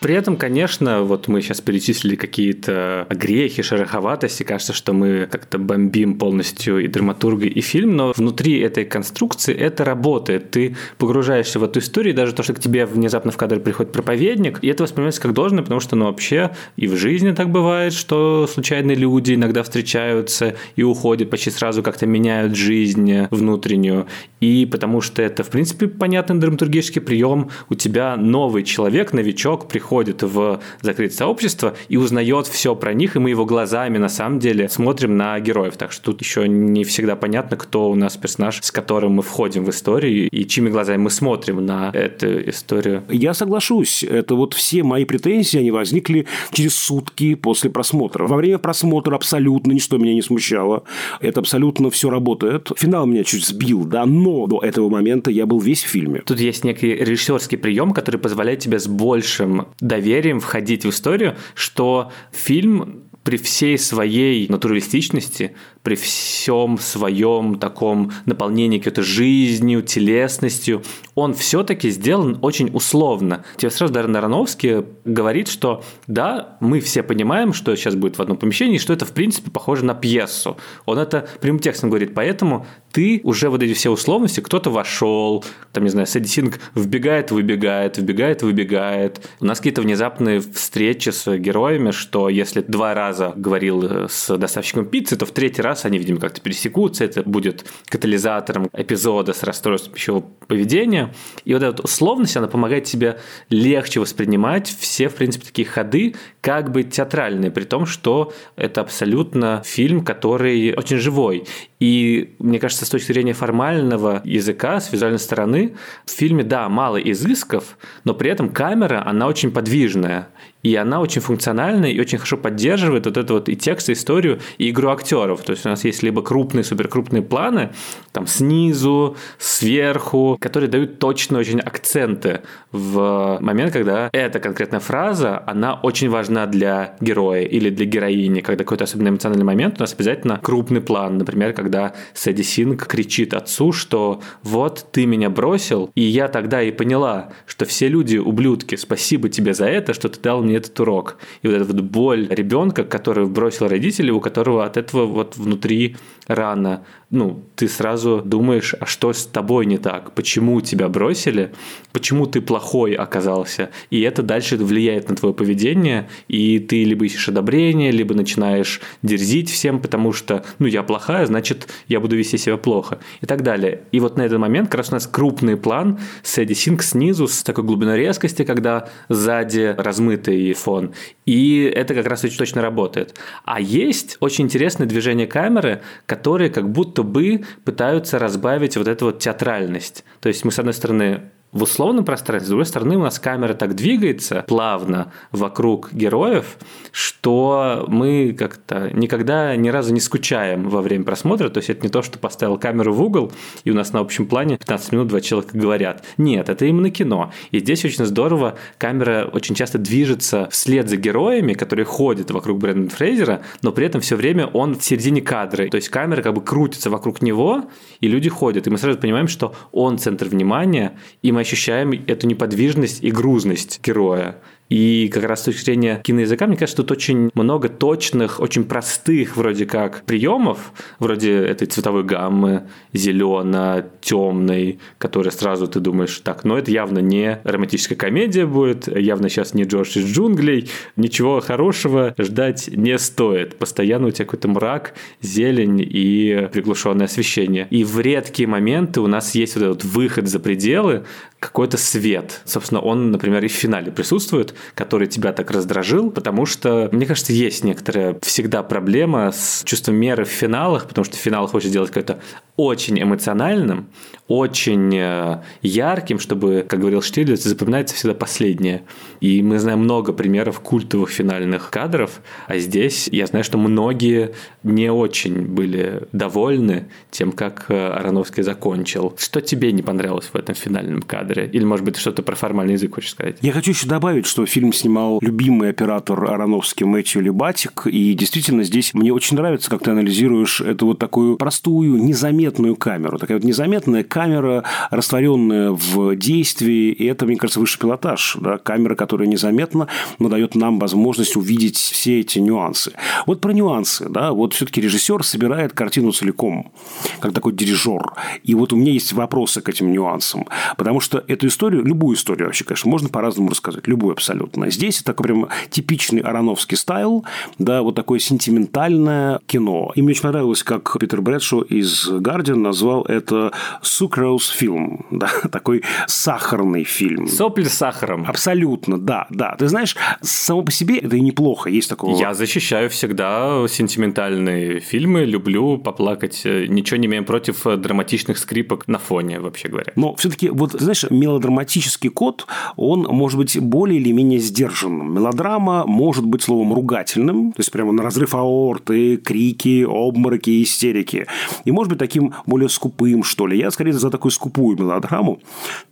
При 0.02 0.16
этом, 0.16 0.36
конечно, 0.36 1.02
вот 1.02 1.28
мы 1.28 1.40
сейчас 1.42 1.60
перечислили 1.60 2.16
какие-то 2.16 3.06
грехи, 3.08 3.62
шероховатости, 3.62 4.42
кажется, 4.42 4.72
что 4.72 4.92
мы 4.92 5.28
как-то 5.30 5.58
бомбим 5.58 6.18
полностью 6.18 6.80
и 6.80 6.88
драматурга, 6.88 7.46
и 7.46 7.60
фильм, 7.60 7.94
но 7.94 8.12
внутри 8.16 8.58
этой 8.58 8.84
конструкции 8.84 9.54
это 9.54 9.84
работает. 9.84 10.50
Ты 10.50 10.76
погружаешься 10.98 11.60
в 11.60 11.64
эту 11.64 11.78
историю, 11.78 12.16
даже 12.16 12.32
то, 12.34 12.42
что 12.42 12.52
к 12.52 12.58
тебе 12.58 12.84
внезапно 12.84 13.30
в 13.30 13.36
кадр 13.36 13.60
приходит 13.60 13.92
проповедник, 13.92 14.58
и 14.62 14.66
это 14.66 14.82
воспринимается 14.82 15.22
как 15.22 15.34
должное, 15.34 15.62
потому 15.62 15.78
что, 15.78 15.94
ну, 15.94 16.06
вообще 16.06 16.50
и 16.76 16.88
в 16.88 16.96
жизни 16.96 17.30
так 17.30 17.50
бывает, 17.50 17.92
что 17.92 18.48
случайные 18.52 18.96
люди 18.96 19.34
иногда 19.34 19.62
встречаются 19.62 20.56
и 20.74 20.82
уходят, 20.82 21.30
почти 21.30 21.50
сразу 21.50 21.84
как-то 21.84 22.06
меняют 22.06 22.56
жизнь 22.56 23.28
внутреннюю, 23.30 24.08
и 24.40 24.66
потому 24.66 25.00
что 25.00 25.22
это, 25.22 25.44
в 25.44 25.50
принципе, 25.50 25.86
понятный 25.86 26.40
драматургический 26.40 27.00
прием, 27.00 27.50
у 27.68 27.76
тебя 27.76 28.16
новый 28.16 28.64
человек, 28.64 29.12
новичок 29.12 29.68
приходит 29.68 29.91
приходит 29.92 30.22
в 30.22 30.58
закрытое 30.80 31.14
сообщество 31.14 31.74
и 31.90 31.98
узнает 31.98 32.46
все 32.46 32.74
про 32.74 32.94
них, 32.94 33.14
и 33.16 33.18
мы 33.18 33.28
его 33.28 33.44
глазами 33.44 33.98
на 33.98 34.08
самом 34.08 34.38
деле 34.38 34.70
смотрим 34.70 35.18
на 35.18 35.38
героев. 35.38 35.76
Так 35.76 35.92
что 35.92 36.12
тут 36.12 36.22
еще 36.22 36.48
не 36.48 36.84
всегда 36.84 37.14
понятно, 37.14 37.58
кто 37.58 37.90
у 37.90 37.94
нас 37.94 38.16
персонаж, 38.16 38.60
с 38.62 38.70
которым 38.70 39.12
мы 39.12 39.22
входим 39.22 39.66
в 39.66 39.70
историю 39.70 40.30
и 40.30 40.46
чьими 40.46 40.70
глазами 40.70 41.02
мы 41.02 41.10
смотрим 41.10 41.66
на 41.66 41.90
эту 41.92 42.48
историю. 42.48 43.02
Я 43.10 43.34
соглашусь. 43.34 44.02
Это 44.02 44.34
вот 44.34 44.54
все 44.54 44.82
мои 44.82 45.04
претензии, 45.04 45.58
они 45.58 45.70
возникли 45.70 46.26
через 46.52 46.74
сутки 46.74 47.34
после 47.34 47.68
просмотра. 47.68 48.26
Во 48.26 48.36
время 48.36 48.56
просмотра 48.56 49.14
абсолютно 49.14 49.72
ничто 49.72 49.98
меня 49.98 50.14
не 50.14 50.22
смущало. 50.22 50.84
Это 51.20 51.40
абсолютно 51.40 51.90
все 51.90 52.08
работает. 52.08 52.70
Финал 52.76 53.04
меня 53.04 53.24
чуть 53.24 53.44
сбил, 53.44 53.84
да, 53.84 54.06
но 54.06 54.46
до 54.46 54.60
этого 54.60 54.88
момента 54.88 55.30
я 55.30 55.44
был 55.44 55.60
весь 55.60 55.82
в 55.82 55.88
фильме. 55.88 56.22
Тут 56.24 56.40
есть 56.40 56.64
некий 56.64 56.94
режиссерский 56.94 57.58
прием, 57.58 57.92
который 57.92 58.16
позволяет 58.16 58.60
тебе 58.60 58.78
с 58.78 58.86
большим 58.86 59.66
доверием 59.82 60.40
входить 60.40 60.84
в 60.86 60.90
историю, 60.90 61.36
что 61.54 62.10
фильм 62.30 63.04
при 63.24 63.36
всей 63.36 63.76
своей 63.78 64.48
натуралистичности 64.48 65.54
при 65.82 65.94
всем 65.94 66.78
своем 66.78 67.58
таком 67.58 68.12
наполнении 68.26 68.78
какой-то 68.78 69.02
жизнью, 69.02 69.82
телесностью, 69.82 70.82
он 71.14 71.34
все-таки 71.34 71.90
сделан 71.90 72.38
очень 72.42 72.70
условно. 72.72 73.44
Тебе 73.56 73.70
сразу 73.70 73.92
Дарren 73.92 74.16
Аронофский 74.16 74.84
говорит, 75.04 75.48
что 75.48 75.84
да, 76.06 76.56
мы 76.60 76.80
все 76.80 77.02
понимаем, 77.02 77.52
что 77.52 77.74
сейчас 77.76 77.94
будет 77.94 78.18
в 78.18 78.22
одном 78.22 78.36
помещении, 78.36 78.78
что 78.78 78.92
это 78.92 79.04
в 79.04 79.12
принципе 79.12 79.50
похоже 79.50 79.84
на 79.84 79.94
пьесу. 79.94 80.56
Он 80.86 80.98
это 80.98 81.28
прямым 81.40 81.60
текстом 81.60 81.90
говорит, 81.90 82.14
поэтому 82.14 82.66
ты 82.92 83.20
уже 83.24 83.50
вот 83.50 83.62
эти 83.62 83.74
все 83.74 83.90
условности, 83.90 84.40
кто-то 84.40 84.70
вошел, 84.70 85.44
там, 85.72 85.84
не 85.84 85.90
знаю, 85.90 86.06
Сэдди 86.06 86.32
вбегает, 86.74 87.30
выбегает, 87.30 87.98
вбегает, 87.98 88.42
выбегает. 88.42 89.28
У 89.40 89.44
нас 89.44 89.58
какие-то 89.58 89.82
внезапные 89.82 90.40
встречи 90.40 91.10
с 91.10 91.36
героями, 91.36 91.90
что 91.90 92.28
если 92.28 92.62
два 92.62 92.94
раза 92.94 93.32
говорил 93.36 94.08
с 94.08 94.36
доставщиком 94.36 94.86
пиццы, 94.86 95.16
то 95.16 95.26
в 95.26 95.32
третий 95.32 95.62
раз 95.62 95.71
раз 95.72 95.84
они, 95.84 95.98
видимо, 95.98 96.20
как-то 96.20 96.40
пересекутся, 96.40 97.04
это 97.04 97.22
будет 97.22 97.64
катализатором 97.88 98.68
эпизода 98.72 99.32
с 99.32 99.42
расстройством 99.42 99.94
пищевого 99.94 100.24
поведения. 100.46 101.14
И 101.44 101.54
вот 101.54 101.62
эта 101.62 101.82
условность, 101.82 102.36
она 102.36 102.46
помогает 102.46 102.84
тебе 102.84 103.18
легче 103.48 104.00
воспринимать 104.00 104.68
все, 104.68 105.08
в 105.08 105.14
принципе, 105.14 105.46
такие 105.46 105.66
ходы, 105.66 106.14
как 106.40 106.70
бы 106.70 106.82
театральные, 106.82 107.50
при 107.50 107.64
том, 107.64 107.86
что 107.86 108.32
это 108.56 108.80
абсолютно 108.80 109.62
фильм, 109.64 110.04
который 110.04 110.74
очень 110.74 110.98
живой. 110.98 111.46
И 111.82 112.36
мне 112.38 112.60
кажется, 112.60 112.86
с 112.86 112.88
точки 112.90 113.10
зрения 113.10 113.32
формального 113.32 114.20
языка, 114.22 114.78
с 114.78 114.92
визуальной 114.92 115.18
стороны, 115.18 115.74
в 116.06 116.12
фильме, 116.12 116.44
да, 116.44 116.68
мало 116.68 116.96
изысков, 116.96 117.76
но 118.04 118.14
при 118.14 118.30
этом 118.30 118.50
камера, 118.50 119.02
она 119.04 119.26
очень 119.26 119.50
подвижная. 119.50 120.28
И 120.62 120.76
она 120.76 121.00
очень 121.00 121.20
функциональная 121.20 121.90
и 121.90 122.00
очень 122.00 122.18
хорошо 122.18 122.36
поддерживает 122.36 123.06
вот 123.06 123.16
это 123.16 123.32
вот 123.32 123.48
и 123.48 123.56
текст, 123.56 123.88
и 123.88 123.94
историю, 123.94 124.38
и 124.58 124.70
игру 124.70 124.90
актеров. 124.90 125.42
То 125.42 125.52
есть 125.52 125.66
у 125.66 125.68
нас 125.68 125.84
есть 125.84 126.04
либо 126.04 126.22
крупные, 126.22 126.62
суперкрупные 126.62 127.22
планы, 127.22 127.70
там 128.12 128.28
снизу, 128.28 129.16
сверху, 129.38 130.36
которые 130.40 130.70
дают 130.70 131.00
точно 131.00 131.40
очень 131.40 131.58
акценты 131.58 132.42
в 132.70 133.38
момент, 133.40 133.72
когда 133.72 134.08
эта 134.12 134.38
конкретная 134.38 134.78
фраза, 134.78 135.42
она 135.46 135.74
очень 135.74 136.08
важна 136.10 136.46
для 136.46 136.94
героя 137.00 137.42
или 137.42 137.68
для 137.68 137.84
героини. 137.84 138.40
Когда 138.40 138.62
какой-то 138.62 138.84
особенно 138.84 139.08
эмоциональный 139.08 139.44
момент, 139.44 139.78
у 139.78 139.80
нас 139.80 139.94
обязательно 139.94 140.38
крупный 140.40 140.80
план. 140.80 141.18
Например, 141.18 141.52
когда 141.72 141.94
Сэдди 142.12 142.42
Синг 142.42 142.86
кричит 142.86 143.32
отцу, 143.32 143.72
что 143.72 144.20
вот 144.42 144.88
ты 144.92 145.06
меня 145.06 145.30
бросил, 145.30 145.90
и 145.94 146.02
я 146.02 146.28
тогда 146.28 146.62
и 146.62 146.70
поняла, 146.70 147.32
что 147.46 147.64
все 147.64 147.88
люди 147.88 148.18
ублюдки, 148.18 148.74
спасибо 148.74 149.30
тебе 149.30 149.54
за 149.54 149.66
это, 149.66 149.94
что 149.94 150.10
ты 150.10 150.20
дал 150.20 150.42
мне 150.42 150.56
этот 150.56 150.78
урок. 150.80 151.16
И 151.40 151.48
вот 151.48 151.56
эта 151.56 151.64
вот 151.64 151.80
боль 151.80 152.28
ребенка, 152.28 152.84
который 152.84 153.26
бросил 153.26 153.68
родителей, 153.68 154.10
у 154.10 154.20
которого 154.20 154.66
от 154.66 154.76
этого 154.76 155.06
вот 155.06 155.38
внутри 155.38 155.96
рана 156.26 156.84
ну, 157.12 157.44
ты 157.56 157.68
сразу 157.68 158.22
думаешь, 158.24 158.74
а 158.80 158.86
что 158.86 159.12
с 159.12 159.26
тобой 159.26 159.66
не 159.66 159.76
так? 159.76 160.12
Почему 160.12 160.62
тебя 160.62 160.88
бросили? 160.88 161.52
Почему 161.92 162.26
ты 162.26 162.40
плохой 162.40 162.94
оказался? 162.94 163.68
И 163.90 164.00
это 164.00 164.22
дальше 164.22 164.56
влияет 164.56 165.10
на 165.10 165.14
твое 165.16 165.34
поведение, 165.34 166.08
и 166.26 166.58
ты 166.58 166.84
либо 166.84 167.04
ищешь 167.04 167.28
одобрение, 167.28 167.90
либо 167.90 168.14
начинаешь 168.14 168.80
дерзить 169.02 169.50
всем, 169.50 169.78
потому 169.78 170.14
что, 170.14 170.42
ну, 170.58 170.66
я 170.66 170.82
плохая, 170.82 171.26
значит, 171.26 171.68
я 171.86 172.00
буду 172.00 172.16
вести 172.16 172.38
себя 172.38 172.56
плохо, 172.56 172.98
и 173.20 173.26
так 173.26 173.42
далее. 173.42 173.82
И 173.92 174.00
вот 174.00 174.16
на 174.16 174.22
этот 174.22 174.38
момент 174.38 174.70
как 174.70 174.78
раз 174.78 174.88
у 174.88 174.92
нас 174.92 175.06
крупный 175.06 175.58
план 175.58 176.00
с 176.22 176.38
Эдди 176.38 176.54
Синг 176.54 176.82
снизу, 176.82 177.28
с 177.28 177.42
такой 177.42 177.64
глубиной 177.64 177.98
резкости, 177.98 178.44
когда 178.44 178.88
сзади 179.10 179.74
размытый 179.76 180.54
фон. 180.54 180.94
И 181.26 181.70
это 181.74 181.94
как 181.94 182.06
раз 182.06 182.24
очень 182.24 182.38
точно 182.38 182.62
работает. 182.62 183.18
А 183.44 183.60
есть 183.60 184.16
очень 184.20 184.46
интересное 184.46 184.86
движение 184.86 185.26
камеры, 185.26 185.82
которые 186.12 186.50
как 186.50 186.70
будто 186.70 187.02
бы 187.02 187.42
пытаются 187.64 188.18
разбавить 188.18 188.76
вот 188.76 188.86
эту 188.86 189.06
вот 189.06 189.18
театральность. 189.18 190.04
То 190.20 190.28
есть 190.28 190.44
мы, 190.44 190.52
с 190.52 190.58
одной 190.58 190.74
стороны, 190.74 191.30
в 191.52 191.64
условном 191.64 192.04
пространстве, 192.06 192.46
с 192.46 192.48
другой 192.48 192.64
стороны, 192.64 192.96
у 192.96 193.02
нас 193.02 193.18
камера 193.18 193.52
так 193.52 193.74
двигается 193.74 194.42
плавно 194.48 195.12
вокруг 195.32 195.92
героев, 195.92 196.56
что 196.92 197.84
мы 197.88 198.34
как-то 198.38 198.90
никогда 198.92 199.54
ни 199.54 199.68
разу 199.68 199.92
не 199.92 200.00
скучаем 200.00 200.70
во 200.70 200.80
время 200.80 201.04
просмотра. 201.04 201.50
То 201.50 201.58
есть 201.58 201.68
это 201.68 201.82
не 201.82 201.90
то, 201.90 202.00
что 202.00 202.18
поставил 202.18 202.56
камеру 202.56 202.94
в 202.94 203.02
угол, 203.02 203.32
и 203.64 203.70
у 203.70 203.74
нас 203.74 203.92
на 203.92 204.00
общем 204.00 204.26
плане 204.26 204.56
15 204.56 204.92
минут 204.92 205.08
два 205.08 205.20
человека 205.20 205.56
говорят. 205.56 206.04
Нет, 206.16 206.48
это 206.48 206.64
именно 206.64 206.90
кино. 206.90 207.32
И 207.50 207.58
здесь 207.58 207.84
очень 207.84 208.06
здорово, 208.06 208.56
камера 208.78 209.28
очень 209.30 209.54
часто 209.54 209.76
движется 209.76 210.48
вслед 210.50 210.88
за 210.88 210.96
героями, 210.96 211.52
которые 211.52 211.84
ходят 211.84 212.30
вокруг 212.30 212.60
Брэндона 212.60 212.88
Фрейзера, 212.88 213.42
но 213.60 213.72
при 213.72 213.84
этом 213.84 214.00
все 214.00 214.16
время 214.16 214.46
он 214.46 214.78
в 214.78 214.82
середине 214.82 215.20
кадра. 215.20 215.68
То 215.68 215.76
есть 215.76 215.90
камера 215.90 216.22
как 216.22 216.32
бы 216.32 216.40
крутится 216.40 216.88
вокруг 216.88 217.20
него, 217.20 217.64
и 218.00 218.08
люди 218.08 218.30
ходят. 218.30 218.66
И 218.66 218.70
мы 218.70 218.78
сразу 218.78 218.98
понимаем, 218.98 219.28
что 219.28 219.54
он 219.70 219.98
центр 219.98 220.28
внимания, 220.28 220.96
и 221.20 221.30
мы 221.30 221.41
ощущаем 221.42 221.92
эту 222.06 222.26
неподвижность 222.26 223.02
и 223.02 223.10
грузность 223.10 223.80
героя. 223.82 224.36
И 224.72 225.10
как 225.12 225.24
раз 225.24 225.42
с 225.42 225.44
точки 225.44 225.64
зрения 225.64 226.00
киноязыка, 226.02 226.46
мне 226.46 226.56
кажется, 226.56 226.82
тут 226.82 226.92
очень 226.92 227.30
много 227.34 227.68
точных, 227.68 228.40
очень 228.40 228.64
простых 228.64 229.36
вроде 229.36 229.66
как 229.66 230.02
приемов, 230.04 230.72
вроде 230.98 231.30
этой 231.30 231.66
цветовой 231.66 232.04
гаммы, 232.04 232.62
зелено, 232.94 233.84
темной, 234.00 234.78
которая 234.96 235.30
сразу 235.30 235.66
ты 235.68 235.78
думаешь, 235.78 236.18
так, 236.20 236.44
ну 236.44 236.56
это 236.56 236.70
явно 236.70 237.00
не 237.00 237.38
романтическая 237.44 237.98
комедия 237.98 238.46
будет, 238.46 238.88
явно 238.88 239.28
сейчас 239.28 239.52
не 239.52 239.64
Джордж 239.64 239.98
из 239.98 240.06
джунглей, 240.06 240.70
ничего 240.96 241.40
хорошего 241.40 242.14
ждать 242.16 242.70
не 242.72 242.96
стоит. 242.98 243.58
Постоянно 243.58 244.06
у 244.06 244.10
тебя 244.10 244.24
какой-то 244.24 244.48
мрак, 244.48 244.94
зелень 245.20 245.82
и 245.86 246.48
приглушенное 246.50 247.06
освещение. 247.06 247.66
И 247.68 247.84
в 247.84 248.00
редкие 248.00 248.48
моменты 248.48 249.02
у 249.02 249.06
нас 249.06 249.34
есть 249.34 249.54
вот 249.56 249.64
этот 249.64 249.84
выход 249.84 250.28
за 250.28 250.40
пределы, 250.40 251.04
какой-то 251.42 251.76
свет. 251.76 252.40
Собственно, 252.44 252.80
он, 252.80 253.10
например, 253.10 253.44
и 253.44 253.48
в 253.48 253.52
финале 253.52 253.90
присутствует, 253.90 254.54
который 254.76 255.08
тебя 255.08 255.32
так 255.32 255.50
раздражил, 255.50 256.12
потому 256.12 256.46
что, 256.46 256.88
мне 256.92 257.04
кажется, 257.04 257.32
есть 257.32 257.64
некоторая 257.64 258.16
всегда 258.22 258.62
проблема 258.62 259.32
с 259.32 259.64
чувством 259.64 259.96
меры 259.96 260.24
в 260.24 260.28
финалах, 260.28 260.86
потому 260.86 261.04
что 261.04 261.16
в 261.16 261.20
финалах 261.20 261.50
хочется 261.50 261.70
сделать 261.70 261.90
какое-то 261.90 262.20
очень 262.56 263.02
эмоциональным, 263.02 263.88
очень 264.28 264.94
э, 264.96 265.42
ярким, 265.62 266.18
чтобы, 266.18 266.64
как 266.68 266.80
говорил 266.80 267.02
Штирлиц, 267.02 267.42
запоминается 267.42 267.94
всегда 267.94 268.14
последнее. 268.14 268.82
И 269.20 269.42
мы 269.42 269.58
знаем 269.58 269.80
много 269.80 270.12
примеров 270.12 270.60
культовых 270.60 271.10
финальных 271.10 271.70
кадров, 271.70 272.20
а 272.46 272.58
здесь 272.58 273.08
я 273.12 273.26
знаю, 273.26 273.44
что 273.44 273.58
многие 273.58 274.34
не 274.62 274.90
очень 274.90 275.42
были 275.42 276.08
довольны 276.12 276.88
тем, 277.10 277.32
как 277.32 277.66
э, 277.68 277.88
Ароновский 277.88 278.42
закончил. 278.42 279.14
Что 279.18 279.40
тебе 279.40 279.72
не 279.72 279.82
понравилось 279.82 280.30
в 280.32 280.36
этом 280.36 280.54
финальном 280.54 281.02
кадре? 281.02 281.48
Или, 281.52 281.64
может 281.64 281.84
быть, 281.84 281.96
что-то 281.96 282.22
про 282.22 282.34
формальный 282.34 282.74
язык 282.74 282.94
хочешь 282.94 283.10
сказать? 283.10 283.36
Я 283.40 283.52
хочу 283.52 283.72
еще 283.72 283.86
добавить, 283.86 284.26
что 284.26 284.46
фильм 284.46 284.72
снимал 284.72 285.18
любимый 285.20 285.70
оператор 285.70 286.24
Ароновский 286.24 286.86
Мэтью 286.86 287.22
Лебатик, 287.22 287.86
и 287.86 288.14
действительно 288.14 288.62
здесь 288.64 288.94
мне 288.94 289.12
очень 289.12 289.36
нравится, 289.36 289.68
как 289.68 289.82
ты 289.82 289.90
анализируешь 289.90 290.60
эту 290.60 290.86
вот 290.86 290.98
такую 290.98 291.36
простую, 291.36 292.02
незаметную 292.02 292.32
незаметную 292.32 292.76
камеру. 292.76 293.18
Такая 293.18 293.38
вот 293.38 293.44
незаметная 293.44 294.04
камера, 294.12 294.62
растворенная 294.90 295.70
в 295.70 296.14
действии, 296.16 296.92
и 296.92 297.06
это, 297.06 297.24
мне 297.24 297.36
кажется, 297.36 297.60
высший 297.60 297.78
пилотаж. 297.78 298.36
Да? 298.40 298.58
Камера, 298.58 298.94
которая 298.94 299.26
незаметна, 299.26 299.88
но 300.18 300.28
дает 300.28 300.54
нам 300.54 300.78
возможность 300.78 301.34
увидеть 301.34 301.78
все 301.78 302.20
эти 302.20 302.38
нюансы. 302.38 302.92
Вот 303.26 303.40
про 303.40 303.52
нюансы. 303.52 304.10
Да? 304.10 304.32
Вот 304.32 304.52
все-таки 304.52 304.82
режиссер 304.82 305.24
собирает 305.24 305.72
картину 305.72 306.12
целиком, 306.12 306.72
как 307.20 307.32
такой 307.32 307.54
дирижер. 307.54 308.12
И 308.42 308.54
вот 308.54 308.74
у 308.74 308.76
меня 308.76 308.92
есть 308.92 309.14
вопросы 309.14 309.62
к 309.62 309.68
этим 309.70 309.90
нюансам. 309.90 310.46
Потому 310.76 311.00
что 311.00 311.24
эту 311.26 311.46
историю, 311.46 311.82
любую 311.82 312.18
историю 312.18 312.48
вообще, 312.48 312.64
конечно, 312.64 312.90
можно 312.90 313.08
по-разному 313.08 313.48
рассказать. 313.48 313.86
Любую 313.86 314.12
абсолютно. 314.12 314.70
Здесь 314.70 314.96
это 314.96 315.06
такой 315.06 315.24
прям 315.24 315.48
типичный 315.70 316.20
Ароновский 316.20 316.76
стайл, 316.76 317.24
да, 317.58 317.80
вот 317.80 317.94
такое 317.94 318.18
сентиментальное 318.18 319.40
кино. 319.46 319.90
И 319.94 320.02
мне 320.02 320.10
очень 320.10 320.22
понравилось, 320.22 320.62
как 320.62 320.98
Питер 321.00 321.22
Брэдшо 321.22 321.62
из 321.62 322.10
Guardian 322.10 322.56
назвал 322.56 323.04
это 323.04 323.52
«Sucrose 324.02 324.52
фильм», 324.54 325.06
да, 325.10 325.30
такой 325.50 325.82
сахарный 326.06 326.84
фильм. 326.84 327.26
Сопли 327.26 327.64
с 327.64 327.74
сахаром. 327.74 328.24
Абсолютно, 328.26 328.98
да, 328.98 329.26
да. 329.30 329.54
Ты 329.58 329.68
знаешь, 329.68 329.96
само 330.20 330.62
по 330.62 330.72
себе 330.72 330.98
это 330.98 331.16
и 331.16 331.20
неплохо, 331.20 331.70
есть 331.70 331.88
такого. 331.88 332.16
Я 332.18 332.34
защищаю 332.34 332.90
всегда 332.90 333.66
сентиментальные 333.68 334.80
фильмы, 334.80 335.24
люблю 335.24 335.78
поплакать, 335.78 336.42
ничего 336.44 336.96
не 336.98 337.06
имею 337.06 337.24
против 337.24 337.64
драматичных 337.64 338.38
скрипок 338.38 338.88
на 338.88 338.98
фоне, 338.98 339.40
вообще 339.40 339.68
говоря. 339.68 339.92
Но 339.96 340.14
все-таки, 340.16 340.48
вот, 340.48 340.72
знаешь, 340.72 341.04
мелодраматический 341.10 342.10
код, 342.10 342.46
он 342.76 343.02
может 343.02 343.38
быть 343.38 343.58
более 343.60 344.00
или 344.00 344.12
менее 344.12 344.38
сдержанным. 344.38 345.14
Мелодрама 345.14 345.86
может 345.86 346.24
быть 346.24 346.42
словом 346.42 346.72
ругательным, 346.72 347.52
то 347.52 347.60
есть 347.60 347.70
прямо 347.70 347.92
на 347.92 348.02
разрыв 348.02 348.34
аорты, 348.34 349.16
крики, 349.16 349.86
обмороки, 349.88 350.62
истерики. 350.62 351.26
И 351.64 351.70
может 351.70 351.90
быть 351.90 351.98
таким 351.98 352.34
более 352.46 352.68
скупым, 352.68 353.22
что 353.22 353.46
ли. 353.46 353.58
Я 353.58 353.70
скорее 353.70 353.91
за 353.98 354.10
такую 354.10 354.32
скупую 354.32 354.78
мелодраму. 354.78 355.40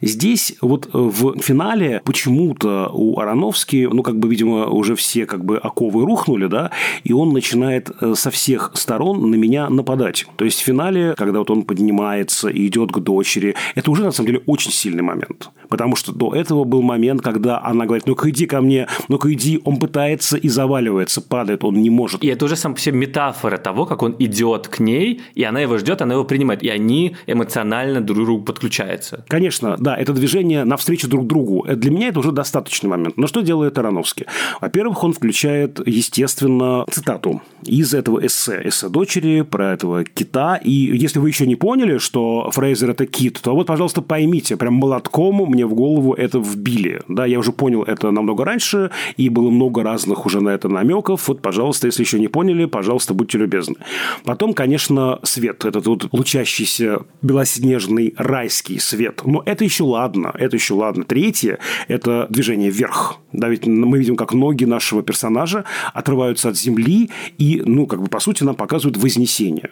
Здесь 0.00 0.56
вот 0.60 0.86
э, 0.86 0.88
в 0.92 1.40
финале 1.40 2.02
почему-то 2.04 2.90
у 2.92 3.18
Ароновски, 3.18 3.88
ну, 3.90 4.02
как 4.02 4.18
бы, 4.18 4.28
видимо, 4.28 4.66
уже 4.66 4.94
все 4.94 5.26
как 5.26 5.44
бы 5.44 5.58
оковы 5.58 6.04
рухнули, 6.04 6.46
да, 6.46 6.70
и 7.04 7.12
он 7.12 7.32
начинает 7.32 7.90
э, 8.00 8.14
со 8.14 8.30
всех 8.30 8.70
сторон 8.74 9.30
на 9.30 9.34
меня 9.34 9.68
нападать. 9.68 10.26
То 10.36 10.44
есть 10.44 10.60
в 10.60 10.64
финале, 10.64 11.14
когда 11.16 11.38
вот 11.40 11.50
он 11.50 11.62
поднимается 11.62 12.48
и 12.48 12.66
идет 12.66 12.92
к 12.92 12.98
дочери, 12.98 13.54
это 13.74 13.90
уже 13.90 14.04
на 14.04 14.12
самом 14.12 14.28
деле 14.28 14.42
очень 14.46 14.70
сильный 14.70 15.02
момент. 15.02 15.50
Потому 15.68 15.96
что 15.96 16.12
до 16.12 16.34
этого 16.34 16.64
был 16.64 16.82
момент, 16.82 17.22
когда 17.22 17.62
она 17.62 17.86
говорит, 17.86 18.06
ну-ка 18.06 18.30
иди 18.30 18.46
ко 18.46 18.60
мне, 18.60 18.86
ну-ка 19.08 19.32
иди, 19.32 19.60
он 19.64 19.78
пытается 19.78 20.36
и 20.36 20.48
заваливается, 20.48 21.20
падает, 21.20 21.64
он 21.64 21.74
не 21.82 21.90
может. 21.90 22.24
И 22.24 22.28
это 22.28 22.44
уже 22.44 22.56
сам 22.56 22.74
по 22.74 22.80
себе 22.80 22.98
метафора 22.98 23.56
того, 23.58 23.86
как 23.86 24.02
он 24.02 24.14
идет 24.18 24.68
к 24.68 24.80
ней, 24.80 25.20
и 25.34 25.42
она 25.44 25.60
его 25.60 25.78
ждет, 25.78 26.02
она 26.02 26.14
его 26.14 26.24
принимает, 26.24 26.62
и 26.62 26.68
они 26.68 27.16
эмоционально 27.26 27.89
друг 27.98 28.18
к 28.18 28.24
другу 28.24 28.44
подключаются. 28.44 29.24
Конечно, 29.28 29.76
да, 29.78 29.96
это 29.96 30.12
движение 30.12 30.64
навстречу 30.64 31.08
друг 31.08 31.26
другу. 31.26 31.64
Э, 31.66 31.74
для 31.74 31.90
меня 31.90 32.08
это 32.08 32.20
уже 32.20 32.32
достаточный 32.32 32.88
момент. 32.88 33.16
Но 33.16 33.26
что 33.26 33.40
делает 33.40 33.76
Ароновский? 33.78 34.26
Во-первых, 34.60 35.02
он 35.02 35.12
включает, 35.12 35.80
естественно, 35.86 36.84
цитату 36.90 37.42
из 37.64 37.94
этого 37.94 38.24
эссе, 38.24 38.60
эссе 38.64 38.88
дочери 38.88 39.42
про 39.42 39.72
этого 39.72 40.04
кита. 40.04 40.56
И 40.56 40.70
если 40.70 41.18
вы 41.18 41.28
еще 41.28 41.46
не 41.46 41.56
поняли, 41.56 41.98
что 41.98 42.50
Фрейзер 42.52 42.90
это 42.90 43.06
кит, 43.06 43.40
то 43.42 43.54
вот, 43.54 43.66
пожалуйста, 43.66 44.02
поймите, 44.02 44.56
прям 44.56 44.74
молотком 44.74 45.36
мне 45.48 45.66
в 45.66 45.74
голову 45.74 46.14
это 46.14 46.38
вбили. 46.38 47.00
Да, 47.08 47.26
я 47.26 47.38
уже 47.38 47.52
понял 47.52 47.82
это 47.82 48.10
намного 48.10 48.44
раньше, 48.44 48.90
и 49.16 49.28
было 49.28 49.50
много 49.50 49.82
разных 49.82 50.26
уже 50.26 50.40
на 50.40 50.50
это 50.50 50.68
намеков. 50.68 51.28
Вот, 51.28 51.42
пожалуйста, 51.42 51.86
если 51.86 52.02
еще 52.02 52.18
не 52.18 52.28
поняли, 52.28 52.66
пожалуйста, 52.66 53.14
будьте 53.14 53.38
любезны. 53.38 53.76
Потом, 54.24 54.54
конечно, 54.54 55.18
свет. 55.22 55.64
Этот 55.64 55.86
вот 55.86 56.08
лучащийся 56.12 57.02
белоснежный 57.22 57.79
райский 58.16 58.78
свет. 58.78 59.22
Но 59.24 59.42
это 59.44 59.64
еще 59.64 59.84
ладно, 59.84 60.32
это 60.34 60.56
еще 60.56 60.74
ладно. 60.74 61.04
Третье– 61.04 61.58
это 61.88 62.26
движение 62.30 62.70
вверх. 62.70 63.18
Да, 63.32 63.48
ведь 63.48 63.66
мы 63.66 63.98
видим, 63.98 64.16
как 64.16 64.32
ноги 64.32 64.64
нашего 64.64 65.02
персонажа 65.02 65.64
отрываются 65.94 66.48
от 66.48 66.56
земли 66.56 67.10
и, 67.38 67.62
ну, 67.64 67.86
как 67.86 68.02
бы, 68.02 68.08
по 68.08 68.20
сути, 68.20 68.44
нам 68.44 68.54
показывают 68.54 68.96
вознесение. 68.96 69.70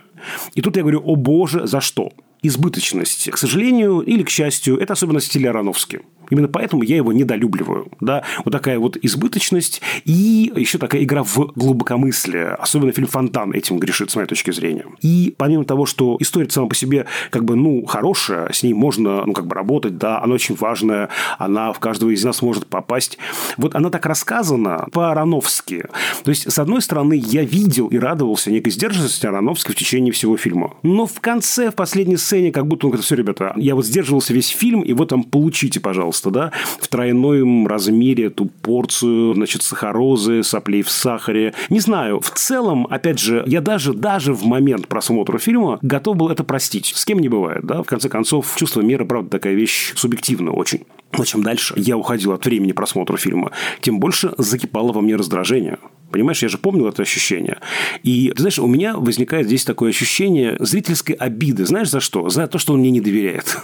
И 0.55 0.63
тут 0.63 0.77
я 0.77 0.83
говорю, 0.83 1.03
о 1.05 1.17
боже, 1.17 1.67
за 1.67 1.81
что? 1.81 2.13
избыточность. 2.43 3.31
К 3.31 3.37
сожалению 3.37 4.01
или 4.01 4.23
к 4.23 4.31
счастью, 4.31 4.79
это 4.79 4.93
особенность 4.93 5.27
стиля 5.27 5.51
Ароновски. 5.51 6.01
Именно 6.31 6.49
поэтому 6.49 6.83
я 6.83 6.97
его 6.97 7.13
недолюбливаю. 7.13 7.89
Да? 8.01 8.25
Вот 8.45 8.51
такая 8.51 8.79
вот 8.79 8.97
избыточность 9.01 9.81
и 10.05 10.53
еще 10.55 10.79
такая 10.79 11.03
игра 11.03 11.23
в 11.23 11.53
глубокомыслие. 11.55 12.51
Особенно 12.51 12.93
фильм 12.93 13.09
«Фонтан» 13.09 13.53
этим 13.53 13.79
грешит, 13.79 14.11
с 14.11 14.17
моей 14.17 14.29
точки 14.29 14.51
зрения. 14.51 14.87
И 15.03 15.35
помимо 15.37 15.65
того, 15.65 15.87
что 15.87 16.17
история 16.21 16.49
сама 16.51 16.69
по 16.69 16.75
себе 16.75 17.07
как 17.31 17.45
бы, 17.45 17.57
ну, 17.57 17.85
хорошая, 17.87 18.53
с 18.53 18.63
ней 18.63 18.75
можно, 18.75 19.25
ну, 19.27 19.33
как 19.33 19.47
бы 19.47 19.55
работать, 19.55 19.99
да, 19.99 20.23
она 20.23 20.35
очень 20.35 20.55
важная, 20.55 21.09
она 21.39 21.73
в 21.73 21.79
каждого 21.79 22.11
из 22.11 22.25
нас 22.25 22.43
может 22.43 22.67
попасть. 22.67 23.19
Вот 23.57 23.75
она 23.75 23.91
так 23.91 24.07
рассказана 24.07 24.87
по-ароновски. 24.93 25.85
То 26.25 26.31
есть, 26.31 26.51
с 26.51 26.59
одной 26.59 26.83
стороны, 26.83 27.15
я 27.15 27.43
видел 27.43 27.89
и 27.89 27.99
радовался 27.99 28.51
некой 28.51 28.73
сдержанности 28.73 29.27
Ароновски 29.27 29.73
в 29.73 29.77
течение 29.77 30.13
всего 30.13 30.37
фильма. 30.37 30.75
Но 30.83 31.07
в 31.07 31.21
конце, 31.21 31.71
в 31.71 31.75
последней 31.75 32.17
сцене, 32.17 32.53
как 32.53 32.67
будто 32.67 32.87
он 32.87 32.91
говорит, 32.91 33.05
все, 33.05 33.15
ребята, 33.15 33.53
я 33.57 33.75
вот 33.75 33.87
сдерживался 33.87 34.33
весь 34.33 34.49
фильм, 34.49 34.83
и 34.83 34.93
вот 34.93 35.09
там 35.09 35.25
получите, 35.25 35.81
пожалуйста 35.81 36.18
пожалуйста, 36.19 36.31
да, 36.31 36.53
в 36.81 36.89
тройном 36.89 37.67
размере 37.67 38.27
эту 38.27 38.47
порцию, 38.47 39.35
значит, 39.35 39.63
сахарозы, 39.63 40.43
соплей 40.43 40.83
в 40.83 40.91
сахаре. 40.91 41.55
Не 41.71 41.81
знаю, 41.81 42.21
в 42.21 42.31
целом, 42.31 42.87
опять 42.91 43.19
же, 43.19 43.45
я 43.47 43.61
даже, 43.61 43.93
даже 43.93 44.33
в 44.33 44.45
момент 44.45 44.89
просмотра 44.89 45.39
фильма 45.39 45.79
готов 45.83 46.17
был 46.17 46.29
это 46.29 46.45
простить. 46.45 46.93
С 46.95 47.05
кем 47.05 47.19
не 47.19 47.29
бывает, 47.29 47.65
да, 47.65 47.83
в 47.83 47.87
конце 47.87 48.09
концов, 48.09 48.55
чувство 48.57 48.81
меры, 48.81 49.05
правда, 49.05 49.31
такая 49.31 49.55
вещь 49.55 49.93
субъективная 49.97 50.53
очень. 50.53 50.85
Но 51.17 51.25
чем 51.25 51.43
дальше 51.43 51.75
я 51.77 51.97
уходил 51.97 52.33
от 52.33 52.45
времени 52.45 52.73
просмотра 52.73 53.17
фильма, 53.17 53.51
тем 53.81 53.99
больше 53.99 54.35
закипало 54.37 54.93
во 54.93 55.01
мне 55.01 55.17
раздражение. 55.17 55.79
Понимаешь, 56.11 56.43
я 56.43 56.49
же 56.49 56.59
помнил 56.59 56.87
это 56.87 57.03
ощущение. 57.03 57.59
И, 58.03 58.31
ты 58.35 58.43
знаешь, 58.43 58.59
у 58.59 58.67
меня 58.67 58.97
возникает 58.97 59.47
здесь 59.47 59.65
такое 59.65 59.91
ощущение 59.91 60.57
зрительской 60.59 61.15
обиды. 61.15 61.67
Знаешь, 61.67 61.91
за 61.91 62.01
что? 62.01 62.29
За 62.29 62.47
то, 62.47 62.59
что 62.59 62.75
он 62.75 62.81
мне 62.81 62.91
не 62.91 63.01
доверяет. 63.01 63.59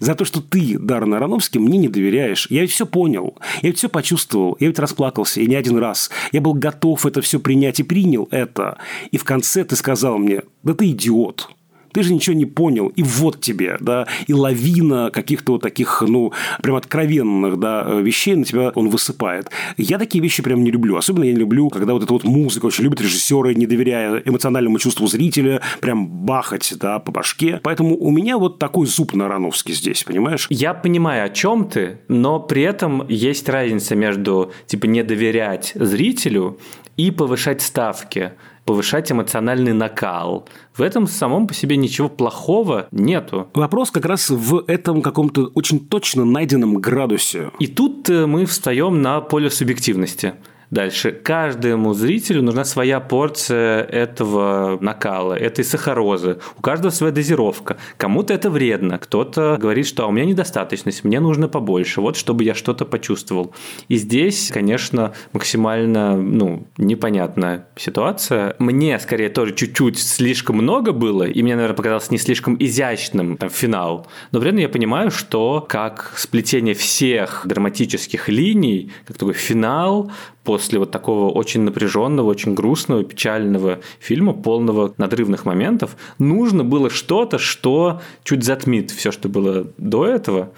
За 0.00 0.14
то, 0.14 0.24
что 0.24 0.40
ты, 0.40 0.78
Даррен 0.78 1.14
Ароновский, 1.14 1.60
мне 1.60 1.78
не 1.78 1.88
доверяешь. 1.88 2.46
Я 2.50 2.62
ведь 2.62 2.72
все 2.72 2.86
понял. 2.86 3.36
Я 3.62 3.70
ведь 3.70 3.78
все 3.78 3.88
почувствовал. 3.88 4.56
Я 4.60 4.68
ведь 4.68 4.78
расплакался. 4.78 5.40
И 5.40 5.46
не 5.46 5.54
один 5.54 5.76
раз. 5.78 6.10
Я 6.32 6.40
был 6.40 6.54
готов 6.54 7.04
это 7.06 7.20
все 7.20 7.40
принять 7.40 7.80
и 7.80 7.82
принял 7.82 8.28
это. 8.30 8.78
И 9.10 9.18
в 9.18 9.24
конце 9.24 9.64
ты 9.64 9.76
сказал 9.76 10.18
мне, 10.18 10.42
да 10.62 10.74
ты 10.74 10.90
идиот 10.90 11.50
ты 11.92 12.02
же 12.02 12.12
ничего 12.12 12.34
не 12.34 12.46
понял, 12.46 12.88
и 12.88 13.02
вот 13.02 13.40
тебе, 13.40 13.76
да, 13.80 14.06
и 14.26 14.32
лавина 14.32 15.10
каких-то 15.10 15.52
вот 15.52 15.62
таких, 15.62 16.02
ну, 16.06 16.32
прям 16.62 16.76
откровенных, 16.76 17.58
да, 17.58 17.82
вещей 17.84 18.34
на 18.34 18.44
тебя 18.44 18.70
он 18.74 18.88
высыпает. 18.88 19.50
Я 19.76 19.98
такие 19.98 20.22
вещи 20.22 20.42
прям 20.42 20.62
не 20.62 20.70
люблю. 20.70 20.96
Особенно 20.96 21.24
я 21.24 21.32
не 21.32 21.38
люблю, 21.38 21.68
когда 21.68 21.92
вот 21.92 22.02
эта 22.02 22.12
вот 22.12 22.24
музыка 22.24 22.66
очень 22.66 22.84
любят 22.84 23.00
режиссеры, 23.00 23.54
не 23.54 23.66
доверяя 23.66 24.22
эмоциональному 24.24 24.78
чувству 24.78 25.06
зрителя, 25.06 25.60
прям 25.80 26.06
бахать, 26.06 26.74
да, 26.80 26.98
по 26.98 27.12
башке. 27.12 27.60
Поэтому 27.62 27.96
у 27.96 28.10
меня 28.10 28.38
вот 28.38 28.58
такой 28.58 28.86
зуб 28.86 29.14
на 29.14 29.28
Рановский 29.28 29.74
здесь, 29.74 30.04
понимаешь? 30.04 30.46
Я 30.50 30.74
понимаю, 30.74 31.24
о 31.24 31.28
чем 31.28 31.68
ты, 31.68 31.98
но 32.08 32.40
при 32.40 32.62
этом 32.62 33.06
есть 33.08 33.48
разница 33.48 33.94
между, 33.94 34.52
типа, 34.66 34.86
не 34.86 35.02
доверять 35.02 35.72
зрителю 35.74 36.58
и 36.96 37.10
повышать 37.10 37.62
ставки 37.62 38.32
повышать 38.68 39.10
эмоциональный 39.10 39.72
накал. 39.72 40.46
В 40.76 40.82
этом 40.82 41.06
самом 41.06 41.46
по 41.46 41.54
себе 41.54 41.78
ничего 41.78 42.10
плохого 42.10 42.86
нету. 42.92 43.48
Вопрос 43.54 43.90
как 43.90 44.04
раз 44.04 44.28
в 44.28 44.62
этом 44.66 45.00
каком-то 45.00 45.50
очень 45.54 45.80
точно 45.80 46.26
найденном 46.26 46.74
градусе. 46.74 47.50
И 47.58 47.66
тут 47.66 48.10
э, 48.10 48.26
мы 48.26 48.44
встаем 48.44 49.00
на 49.00 49.22
поле 49.22 49.48
субъективности. 49.48 50.34
Дальше. 50.70 51.12
Каждому 51.12 51.94
зрителю 51.94 52.42
нужна 52.42 52.64
своя 52.64 53.00
порция 53.00 53.82
этого 53.82 54.78
накала, 54.80 55.32
этой 55.32 55.64
сахарозы. 55.64 56.38
У 56.58 56.62
каждого 56.62 56.90
своя 56.90 57.12
дозировка. 57.12 57.78
Кому-то 57.96 58.34
это 58.34 58.50
вредно, 58.50 58.98
кто-то 58.98 59.56
говорит, 59.58 59.86
что 59.86 60.04
а 60.04 60.08
у 60.08 60.10
меня 60.10 60.26
недостаточность, 60.26 61.04
мне 61.04 61.20
нужно 61.20 61.48
побольше, 61.48 62.00
вот 62.00 62.16
чтобы 62.16 62.44
я 62.44 62.54
что-то 62.54 62.84
почувствовал. 62.84 63.54
И 63.88 63.96
здесь, 63.96 64.50
конечно, 64.52 65.14
максимально 65.32 66.16
ну, 66.16 66.66
непонятная 66.76 67.66
ситуация. 67.76 68.54
Мне, 68.58 68.98
скорее, 68.98 69.30
тоже 69.30 69.54
чуть-чуть 69.54 69.98
слишком 69.98 70.56
много 70.56 70.92
было, 70.92 71.22
и 71.22 71.42
мне, 71.42 71.54
наверное, 71.54 71.76
показалось 71.76 72.10
не 72.10 72.18
слишком 72.18 72.56
изящным 72.58 73.38
там, 73.38 73.48
финал. 73.48 74.06
Но 74.32 74.40
при 74.40 74.48
этом 74.50 74.60
я 74.60 74.68
понимаю, 74.68 75.10
что 75.10 75.64
как 75.66 76.12
сплетение 76.16 76.74
всех 76.74 77.42
драматических 77.46 78.28
линий, 78.28 78.92
как 79.06 79.16
такой 79.16 79.34
финал, 79.34 80.10
после 80.58 80.80
вот 80.80 80.90
такого 80.90 81.30
очень 81.30 81.60
напряженного, 81.60 82.26
очень 82.26 82.54
грустного, 82.54 83.04
печального 83.04 83.78
фильма, 84.00 84.32
полного 84.32 84.92
надрывных 84.98 85.44
моментов, 85.44 85.96
нужно 86.18 86.64
было 86.64 86.90
что-то, 86.90 87.38
что 87.38 88.00
чуть 88.24 88.42
затмит 88.42 88.90
все, 88.90 89.12
что 89.12 89.28
было 89.28 89.68
до 89.78 90.04
этого, 90.04 90.50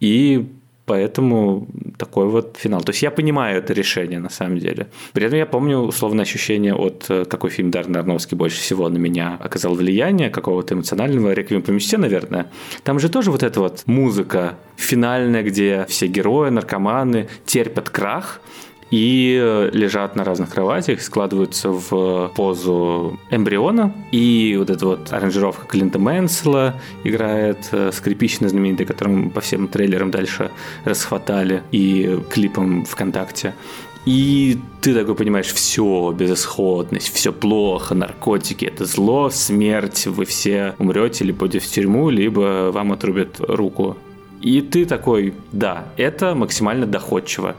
и 0.00 0.46
Поэтому 0.84 1.68
такой 1.96 2.26
вот 2.26 2.56
финал. 2.58 2.80
То 2.82 2.90
есть 2.90 3.02
я 3.02 3.12
понимаю 3.12 3.58
это 3.58 3.72
решение 3.72 4.18
на 4.18 4.30
самом 4.30 4.58
деле. 4.58 4.88
При 5.12 5.24
этом 5.24 5.38
я 5.38 5.46
помню 5.46 5.78
условное 5.78 6.24
ощущение 6.24 6.74
от 6.74 7.06
э, 7.08 7.24
какой 7.24 7.50
фильм 7.50 7.70
Даррен 7.70 7.96
Аронофский 7.96 8.36
больше 8.36 8.60
всего 8.60 8.88
на 8.88 8.98
меня 8.98 9.38
оказал 9.40 9.74
влияние, 9.74 10.28
какого-то 10.28 10.74
эмоционального, 10.74 11.32
«Реквием 11.32 11.62
по 11.62 11.70
мечте», 11.70 11.98
наверное. 11.98 12.46
Там 12.82 12.98
же 12.98 13.08
тоже 13.08 13.30
вот 13.30 13.44
эта 13.44 13.60
вот 13.60 13.84
музыка 13.86 14.58
финальная, 14.76 15.44
где 15.44 15.86
все 15.88 16.08
герои, 16.08 16.50
наркоманы 16.50 17.28
терпят 17.46 17.88
крах, 17.88 18.40
и 18.92 19.40
э, 19.42 19.70
лежат 19.72 20.16
на 20.16 20.22
разных 20.22 20.50
кроватях, 20.50 21.00
складываются 21.00 21.70
в 21.70 22.30
позу 22.36 23.18
эмбриона. 23.30 23.92
И 24.12 24.54
вот 24.58 24.68
эта 24.68 24.86
вот 24.86 25.10
аранжировка 25.12 25.66
Клинта 25.66 25.98
Мэнсела 25.98 26.74
играет, 27.02 27.68
э, 27.72 27.90
скрипичная 27.90 28.50
знаменитая, 28.50 28.86
которую 28.86 29.30
по 29.30 29.40
всем 29.40 29.66
трейлерам 29.66 30.10
дальше 30.10 30.50
расхватали, 30.84 31.62
и 31.72 32.20
клипом 32.28 32.84
ВКонтакте. 32.84 33.54
И 34.04 34.58
ты 34.82 34.92
такой 34.92 35.14
понимаешь, 35.14 35.46
все, 35.54 36.12
безысходность, 36.12 37.14
все 37.14 37.32
плохо, 37.32 37.94
наркотики, 37.94 38.66
это 38.66 38.84
зло, 38.84 39.30
смерть, 39.30 40.06
вы 40.06 40.26
все 40.26 40.74
умрете, 40.78 41.24
либо 41.24 41.38
пойдете 41.38 41.64
в 41.64 41.70
тюрьму, 41.70 42.10
либо 42.10 42.70
вам 42.70 42.92
отрубят 42.92 43.36
руку. 43.38 43.96
И 44.42 44.60
ты 44.60 44.84
такой, 44.84 45.32
да, 45.52 45.86
это 45.96 46.34
максимально 46.34 46.84
доходчиво. 46.84 47.54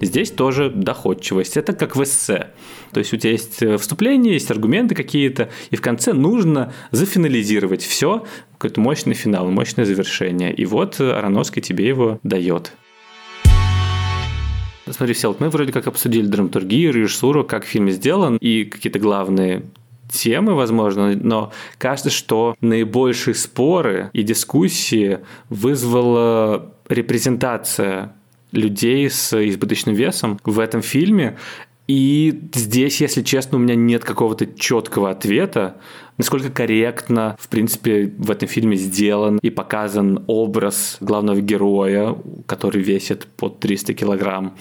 Здесь 0.00 0.30
тоже 0.30 0.70
доходчивость. 0.70 1.56
Это 1.56 1.72
как 1.72 1.96
в 1.96 2.02
эссе. 2.02 2.48
То 2.92 2.98
есть 3.00 3.12
у 3.12 3.16
тебя 3.16 3.32
есть 3.32 3.62
э, 3.62 3.76
вступление, 3.76 4.34
есть 4.34 4.50
аргументы 4.50 4.94
какие-то, 4.94 5.50
и 5.70 5.76
в 5.76 5.80
конце 5.80 6.12
нужно 6.12 6.72
зафинализировать 6.90 7.82
все, 7.82 8.24
какой-то 8.52 8.80
мощный 8.80 9.14
финал, 9.14 9.50
мощное 9.50 9.84
завершение. 9.84 10.52
И 10.52 10.64
вот 10.64 11.00
Ароновский 11.00 11.62
тебе 11.62 11.86
его 11.86 12.18
дает. 12.22 12.72
Смотри, 14.88 15.14
Сел, 15.14 15.36
мы 15.38 15.50
вроде 15.50 15.72
как 15.72 15.86
обсудили 15.86 16.26
драматургию, 16.26 16.92
режиссуру, 16.92 17.44
как 17.44 17.64
фильм 17.64 17.90
сделан, 17.90 18.36
и 18.38 18.64
какие-то 18.64 18.98
главные 18.98 19.62
темы, 20.10 20.54
возможно, 20.54 21.14
но 21.14 21.52
кажется, 21.78 22.10
что 22.10 22.56
наибольшие 22.60 23.34
споры 23.34 24.10
и 24.12 24.22
дискуссии 24.22 25.20
вызвала 25.48 26.74
репрезентация 26.88 28.14
людей 28.52 29.08
с 29.10 29.32
избыточным 29.32 29.94
весом 29.94 30.38
в 30.44 30.58
этом 30.58 30.82
фильме. 30.82 31.36
И 31.86 32.42
здесь, 32.54 33.00
если 33.00 33.22
честно, 33.22 33.58
у 33.58 33.60
меня 33.60 33.74
нет 33.74 34.04
какого-то 34.04 34.46
четкого 34.46 35.10
ответа, 35.10 35.76
насколько 36.18 36.48
корректно, 36.48 37.36
в 37.40 37.48
принципе, 37.48 38.12
в 38.16 38.30
этом 38.30 38.48
фильме 38.48 38.76
сделан 38.76 39.38
и 39.42 39.50
показан 39.50 40.22
образ 40.28 40.98
главного 41.00 41.40
героя, 41.40 42.16
который 42.46 42.80
весит 42.80 43.26
под 43.26 43.58
300 43.58 43.94
килограмм. 43.94 44.54